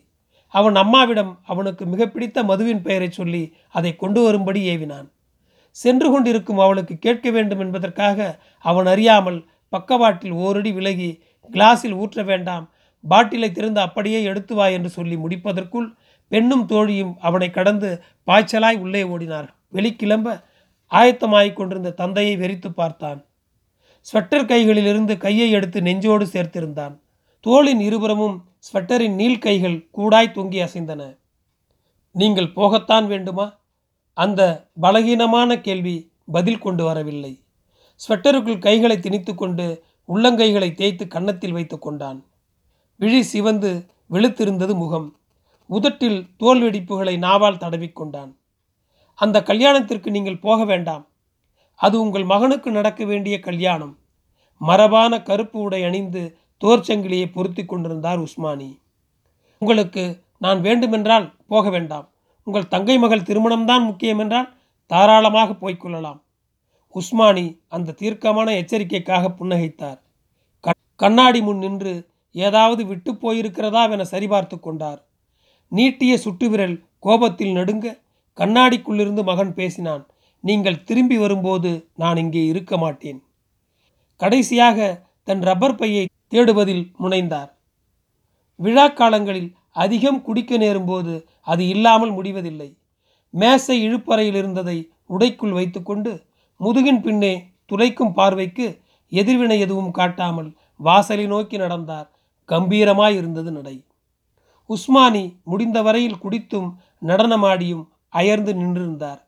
அவன் 0.55 0.77
அம்மாவிடம் 0.83 1.33
அவனுக்கு 1.53 1.85
மிக 1.92 2.03
பிடித்த 2.07 2.38
மதுவின் 2.42 2.83
பெயரை 2.83 3.09
சொல்லி 3.11 3.42
அதை 3.70 3.92
கொண்டு 3.96 4.20
வரும்படி 4.22 4.61
ஏவினான். 4.74 5.09
சென்று 5.77 6.09
கொண்டிருக்கும் 6.11 6.61
அவளுக்கு 6.64 6.94
கேட்க 6.98 7.29
வேண்டும் 7.31 7.62
என்பதற்காக 7.64 8.18
அவன் 8.64 8.88
அறியாமல் 8.92 9.40
பக்கவாட்டில் 9.72 10.35
ஓரடி 10.44 10.72
விலகி 10.72 11.11
கிளாஸில் 11.50 11.96
ஊற்ற 12.03 12.22
வேண்டாம் 12.24 12.66
பாட்டிலை 13.05 13.48
திறந்து 13.53 13.81
அப்படியே 13.81 14.20
எடுத்து 14.22 14.55
வா 14.55 14.66
என்று 14.77 14.90
சொல்லி 14.90 15.16
முடிப்பதற்குள் 15.16 15.88
பெண்ணும் 16.33 16.64
தோழியும் 16.66 17.12
அவனை 17.20 17.48
கடந்து 17.50 17.88
பாய்ச்சலாய் 18.29 18.79
உள்ளே 18.79 19.03
ஓடினார் 19.14 19.48
வெளிக்கிளம்ப 19.77 20.37
ஆயத்தமாகிக் 20.92 21.59
கொண்டிருந்த 21.59 21.96
தந்தையை 22.00 22.35
வெறித்து 22.37 22.70
பார்த்தான். 22.70 23.20
ஸ்வெட்டர் 24.12 24.48
கைகளிலிருந்து 24.50 25.16
கையை 25.16 25.50
எடுத்து 25.50 25.82
நெஞ்சோடு 25.82 26.24
சேர்த்திருந்தான். 26.24 27.00
தோளின் 27.40 27.80
இருபுறமும் 27.80 28.44
ஸ்வெட்டரின் 28.66 29.14
நீள் 29.14 29.38
கைகள் 29.38 29.88
கூடாய் 29.90 30.34
தொங்கி 30.34 30.58
அசைந்தன. 30.66 31.18
நீங்கள் 32.10 32.54
போகத்தான் 32.56 33.06
வேண்டுமா? 33.06 33.58
அந்த 34.12 34.68
பலகீனமான 34.82 35.60
கேள்வி 35.60 35.96
பதில் 36.32 36.58
கொண்டு 36.58 36.84
வரவில்லை. 36.84 37.42
ஸ்வெட்டருக்குள் 38.08 38.58
கைகளை 38.58 38.96
திணித்து 38.96 39.34
கொண்டு 39.34 39.84
உள்ளங்கைகளை 40.08 40.74
தேய்த்து 40.74 41.08
கன்னத்தில் 41.08 41.52
வைத்து 41.52 41.78
கொண்டான். 41.78 42.24
விழி 42.96 43.22
சிவந்து 43.22 43.86
வெளுத்திருந்தது 44.10 44.74
முகம். 44.74 45.16
உதட்டில் 45.66 46.26
தோல் 46.36 46.62
வெடிப்புகளை 46.62 47.14
நாவால் 47.18 47.60
தடவிக்கொண்டான் 47.60 48.32
அந்த 49.14 49.42
கல்யாணத்திற்கு 49.42 50.10
நீங்கள் 50.10 50.38
போக 50.38 50.64
வேண்டாம். 50.64 51.06
அது 51.80 52.00
உங்கள் 52.00 52.24
மகனுக்கு 52.24 52.70
நடக்க 52.70 53.04
வேண்டிய 53.04 53.40
கல்யாணம். 53.40 53.98
மரபான 54.60 55.22
கருப்பு 55.22 55.60
உடை 55.60 55.84
அணிந்து 55.84 56.22
தோர்ச்சங்கிலியை 56.60 57.32
பொருத்தி 57.32 57.64
கொண்டிருந்தார் 57.64 58.20
உஸ்மானி. 58.20 58.78
உங்களுக்கு 59.58 60.04
நான் 60.38 60.60
வேண்டுமென்றால் 60.60 61.32
போக 61.46 61.70
வேண்டாம். 61.70 62.06
உங்கள் 62.46 62.68
தங்கை 62.68 62.98
மகள் 62.98 63.26
திருமணம்தான் 63.28 63.84
முக்கியம் 63.84 64.18
என்றால் 64.18 64.52
தாராளமாக 64.87 65.52
போய்க்கொள்ளலாம் 65.52 66.20
உஸ்மானி 66.94 67.46
அந்த 67.68 67.92
தீர்க்கமான 67.92 68.48
எச்சரிக்கைக்காக 68.52 69.30
புன்னகைத்தார். 69.38 69.98
கண்ணாடி 70.96 71.40
முன் 71.40 71.58
நின்று 71.58 71.94
ஏதாவது 72.34 72.87
விட்டு 72.87 73.12
போயிருக்கிறதா 73.12 73.90
என 73.90 74.04
சரிபார்த்து 74.10 74.60
கொண்டார். 74.60 75.00
நீட்டிய 75.68 76.16
சுட்டுவிரல் 76.16 76.76
கோபத்தில் 76.98 77.52
நடுங்க 77.52 77.87
கண்ணாடிக்குள்ளிருந்து 78.38 79.22
மகன் 79.24 79.54
பேசினான். 79.54 80.06
நீங்கள் 80.44 80.85
திரும்பி 80.88 81.16
வரும்போது 81.18 81.70
நான் 82.02 82.16
இங்கே 82.16 82.42
இருக்க 82.52 82.76
மாட்டேன். 82.76 83.20
கடைசியாக 84.20 84.78
தன் 85.28 85.42
ரப்பர் 85.48 85.78
பையை 85.80 86.04
தேடுவதில் 86.28 86.85
முனைந்தார். 87.02 87.50
விழா 88.59 88.87
காலங்களில் 88.88 89.50
அதிகம் 89.85 90.20
குடிக்க 90.22 90.57
நேரும்போது 90.59 91.14
அது 91.52 91.62
இல்லாமல் 91.68 92.12
முடிவதில்லை. 92.18 92.70
மேசை 93.35 93.76
இழுப்பறையில் 93.87 94.38
இருந்ததை 94.40 94.76
உடைக்குள் 95.11 95.57
வைத்துக்கொண்டு 95.59 96.12
முதுகின் 96.61 97.00
பின்னே 97.00 97.35
துளைக்கும் 97.66 98.12
பார்வைக்கு 98.12 98.66
எதிர்வினை 99.12 99.57
எதுவும் 99.61 99.90
காட்டாமல் 99.90 100.50
வாசலை 100.80 101.24
நோக்கி 101.26 101.57
நடந்தார். 101.57 102.07
கம்பீரமாய் 102.48 103.16
இருந்தது 103.16 103.50
நடை. 103.50 103.76
உஸ்மானி 104.70 105.24
முடிந்த 105.44 105.78
வரையில் 105.83 106.20
குடித்தும் 106.22 106.68
நடனமாடியும் 107.02 107.85
அயர்ந்து 108.09 108.52
நின்றிருந்தார். 108.54 109.20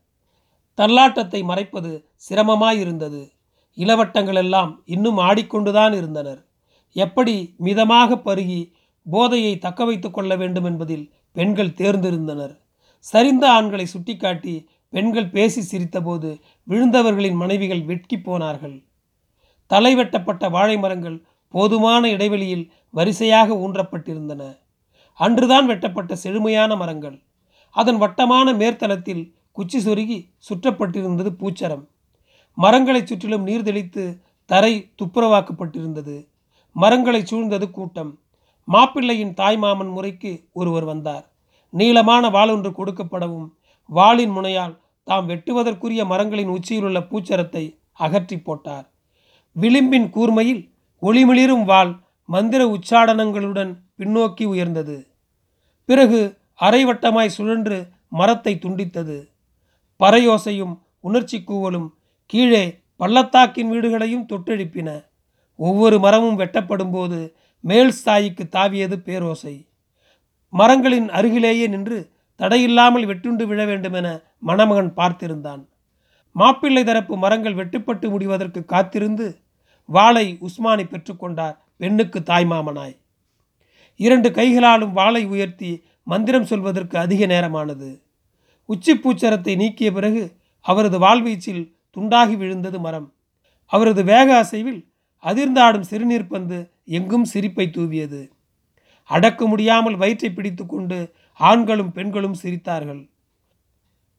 தள்ளாட்டத்தை 0.78 1.42
மறைப்பது 1.42 2.08
சிரமமாயிருந்தது. 2.28 3.32
இளவட்டங்கள் 3.74 4.34
எல்லாம் 4.34 4.82
இன்னும் 4.84 5.18
ஆடிக்கொண்டுதான் 5.18 5.94
இருந்தனர். 5.96 6.44
எப்படி 6.92 7.54
மிதமாக 7.56 8.14
பருகி 8.14 8.72
போதையை 9.10 9.58
தக்க 9.58 9.84
வைத்து 9.84 10.10
கொள்ள 10.10 10.36
வேண்டும் 10.36 10.64
என்பதில் 10.64 11.12
பெண்கள் 11.32 11.76
தேர்ந்திருந்தனர். 11.76 12.54
சரிந்த 13.12 13.44
ஆண்களை 13.46 13.86
சுட்டிக்காட்டி 13.86 14.68
பெண்கள் 14.88 15.30
பேசி 15.30 15.60
சிரித்தபோது 15.60 16.40
விழுந்தவர்களின் 16.68 17.34
மனைவிகள் 17.34 17.82
வெட்கி 17.82 18.18
போனார்கள். 18.18 18.82
தலை 19.66 19.94
வெட்டப்பட்ட 19.94 20.48
வாழை 20.48 20.78
மரங்கள் 20.78 21.24
போதுமான 21.48 22.08
இடைவெளியில் 22.08 22.72
வரிசையாக 22.90 23.54
ஊன்றப்பட்டிருந்தன. 23.54 24.42
அன்றுதான் 25.12 25.66
வெட்டப்பட்ட 25.66 26.16
செழுமையான 26.16 26.76
மரங்கள். 26.76 27.22
அதன் 27.70 27.96
வட்டமான 27.96 28.52
மேற்தளத்தில் 28.52 29.35
குச்சி 29.56 29.78
சொருகி 29.78 30.18
சுற்றப்பட்டிருந்தது 30.48 31.30
பூச்சரம். 31.40 31.84
மரங்களை 32.58 33.00
சுற்றிலும் 33.04 33.46
நீர் 33.48 33.66
தெளித்து 33.68 34.04
தரை 34.50 34.72
துப்புரவாக்கப்பட்டிருந்தது. 34.98 36.16
மரங்களை 36.76 37.20
சூழ்ந்தது 37.30 37.66
கூட்டம். 37.70 38.12
மாப்பிள்ளையின் 38.68 39.34
தாய் 39.34 39.58
மாமன் 39.62 39.92
முறைக்கு 39.96 40.32
ஒருவர் 40.52 40.86
வந்தார். 40.92 41.24
நீளமான 41.72 42.24
வாள் 42.36 42.52
ஒன்று 42.54 42.70
கொடுக்கப்படவும் 42.70 43.48
வாளின் 43.90 44.32
முனையால் 44.36 44.74
தாம் 45.06 45.26
வெட்டுவதற்குரிய 45.28 46.02
மரங்களின் 46.12 46.54
உச்சியிலுள்ள 46.56 46.98
பூச்சரத்தை 47.10 47.64
அகற்றி 48.04 48.36
போட்டார். 48.38 48.86
விளிம்பின் 49.56 50.08
கூர்மையில் 50.16 50.62
ஒளிமிளிரும் 51.02 51.64
வாள் 51.64 51.92
மந்திர 52.28 52.62
உச்சாடனங்களுடன் 52.66 53.72
பின்னோக்கி 53.98 54.44
உயர்ந்தது. 54.44 54.96
பிறகு 55.88 56.20
அரைவட்டமாய் 56.60 57.34
சுழன்று 57.36 57.78
மரத்தை 58.08 58.52
துண்டித்தது. 58.64 59.16
பறையோசையும் 60.00 60.78
உணர்ச்சி 61.00 61.42
கூவலும் 61.46 61.88
கீழே 62.26 62.80
பள்ளத்தாக்கின் 62.96 63.70
வீடுகளையும் 63.70 64.26
தொட்டெழுப்பின 64.28 65.04
ஒவ்வொரு 65.56 65.98
மரமும் 65.98 66.38
வெட்டப்படும் 66.38 66.92
போது 66.92 67.36
மேல் 67.60 67.92
ஸ்தாயிக்கு 68.04 68.44
தாவியது 68.50 68.96
பேரோசை. 68.96 69.68
மரங்களின் 70.48 71.08
அருகிலேயே 71.08 71.66
நின்று 71.66 72.10
தடையில்லாமல் 72.38 73.06
வெட்டுண்டு 73.06 73.44
விழ 73.44 73.64
வேண்டுமென 73.64 74.20
மணமகன் 74.38 74.92
பார்த்திருந்தான். 74.96 75.68
மாப்பிள்ளை 76.32 76.84
தரப்பு 76.84 77.16
மரங்கள் 77.16 77.54
வெட்டுப்பட்டு 77.54 78.08
முடிவதற்கு 78.10 78.64
காத்திருந்து 78.64 79.38
வாளை 79.84 80.38
உஸ்மானி 80.40 80.84
பெற்றுக்கொண்டார் 80.84 81.56
பெண்ணுக்கு 81.76 82.20
தாய்மாமனாய். 82.20 82.96
இரண்டு 83.96 84.30
கைகளாலும் 84.30 84.92
வாளை 84.92 85.26
உயர்த்தி 85.26 85.84
மந்திரம் 86.04 86.44
சொல்வதற்கு 86.44 86.98
அதிக 86.98 87.26
நேரமானது. 87.26 88.05
உச்சி 88.66 88.92
பூச்சரத்தை 88.94 89.56
நீக்கிய 89.56 89.92
பிறகு 89.92 90.36
அவரது 90.60 90.98
வாழ்வீச்சில் 90.98 91.74
துண்டாகி 91.96 92.36
விழுந்தது 92.36 92.80
மரம். 92.80 93.14
அவரது 93.64 94.04
வேக 94.04 94.36
அசைவில் 94.36 94.88
அதிர்ந்தாடும் 95.24 95.80
சிறுநீர் 95.80 96.26
பந்து 96.26 96.70
எங்கும் 96.84 97.24
சிரிப்பை 97.24 97.70
தூவியது. 97.70 98.30
அடக்க 99.04 99.46
முடியாமல் 99.46 99.96
வயிற்றை 99.96 100.30
பிடித்து 100.30 100.66
கொண்டு 100.66 101.12
ஆண்களும் 101.32 101.92
பெண்களும் 101.92 102.36
சிரித்தார்கள். 102.42 103.08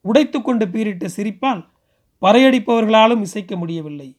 உடைத்து 0.01 0.41
கொண்டு 0.41 0.65
பீரிட்ட 0.65 1.05
சிரிப்பால் 1.15 1.67
பறையடிப்பவர்களாலும் 2.21 3.21
இசைக்க 3.21 3.55
முடியவில்லை. 3.55 4.17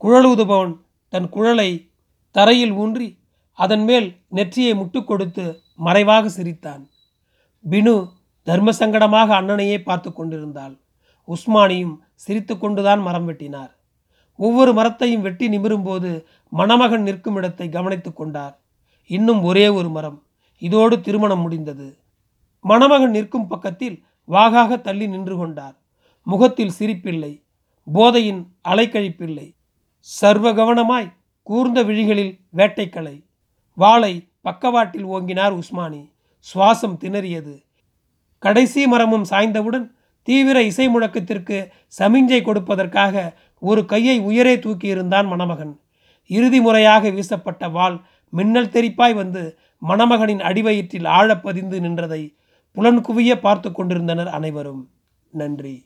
குழலுதுபவன் 0.00 0.74
தன் 1.08 1.28
குழலை 1.28 1.90
தரையில் 2.30 2.72
ஊன்றி 2.72 3.18
அதன் 3.52 3.84
மேல் 3.84 4.16
நெற்றியை 4.28 4.72
முட்டு 4.74 5.04
கொடுத்து 5.04 5.62
மறைவாக 5.76 6.28
சிரித்தான். 6.28 6.90
பினு 7.70 8.14
தர்ம 8.46 8.70
சங்கடமாக 8.70 9.34
அண்ணனையே 9.34 9.78
பார்த்து 9.78 10.12
கொண்டிருந்தாள். 10.12 10.78
உஸ்மானியும் 11.28 11.98
சிரித்து 12.14 12.58
கொண்டுதான் 12.58 13.00
மரம் 13.00 13.32
வெட்டினார். 13.32 13.70
ஒவ்வொரு 14.36 14.72
மரத்தையும் 14.72 15.22
வெட்டி 15.22 15.48
நிமிரும்போது 15.48 16.24
மணமகன் 16.50 17.02
நிற்கும் 17.02 17.34
இடத்தை 17.34 17.68
கவனித்துக் 17.68 18.16
கொண்டார். 18.16 18.60
இன்னும் 19.06 19.42
ஒரே 19.42 19.68
ஒரு 19.68 19.88
மரம். 19.88 20.22
இதோடு 20.58 21.00
திருமணம் 21.00 21.40
முடிந்தது. 21.40 21.98
மணமகன் 22.60 23.10
நிற்கும் 23.10 23.46
பக்கத்தில் 23.46 24.04
வாகாக 24.28 24.80
தள்ளி 24.80 25.06
நின்று 25.06 25.36
கொண்டார். 25.36 25.74
முகத்தில் 26.22 26.72
சிரிப்பில்லை. 26.78 27.42
போதையின் 27.92 28.56
அலைக்கழிப்பில்லை. 28.68 29.54
சர்வ 29.98 30.52
கவனமாய் 30.52 31.12
கூர்ந்த 31.42 31.82
விழிகளில் 31.82 32.40
வேட்டைக்கலை. 32.56 33.24
வாளை 33.74 34.28
பக்கவாட்டில் 34.40 35.06
ஓங்கினார் 35.06 35.58
உஸ்மானி. 35.58 36.12
சுவாசம் 36.54 36.98
திணறியது. 37.00 37.65
கடைசி 38.38 38.86
மரமும் 38.86 39.24
சாய்ந்தவுடன் 39.30 39.94
தீவிர 40.22 40.62
இசை 40.62 40.88
முழக்கத்திற்கு 40.88 41.68
சமிஞ்சை 41.98 42.42
கொடுப்பதற்காக 42.42 43.34
ஒரு 43.58 43.84
கையை 43.84 44.20
உயரே 44.20 44.56
தூக்கியிருந்தான் 44.56 45.26
மணமகன். 45.26 45.80
இறுதி 46.26 46.60
முறையாக 46.60 47.10
வீசப்பட்ட 47.10 47.68
வாள் 47.68 48.00
மின்னல் 48.30 48.68
தெரிப்பாய் 48.68 49.14
வந்து 49.14 49.58
மணமகனின் 49.78 50.40
அடிவயிற்றில் 50.40 51.04
ஆழப்பதிந்து 51.04 51.80
நின்றதை 51.80 52.34
புலன்குவிய 52.76 53.40
பார்த்து 53.40 53.72
கொண்டிருந்தனர் 53.72 54.28
அனைவரும். 54.28 54.90
நன்றி. 55.30 55.85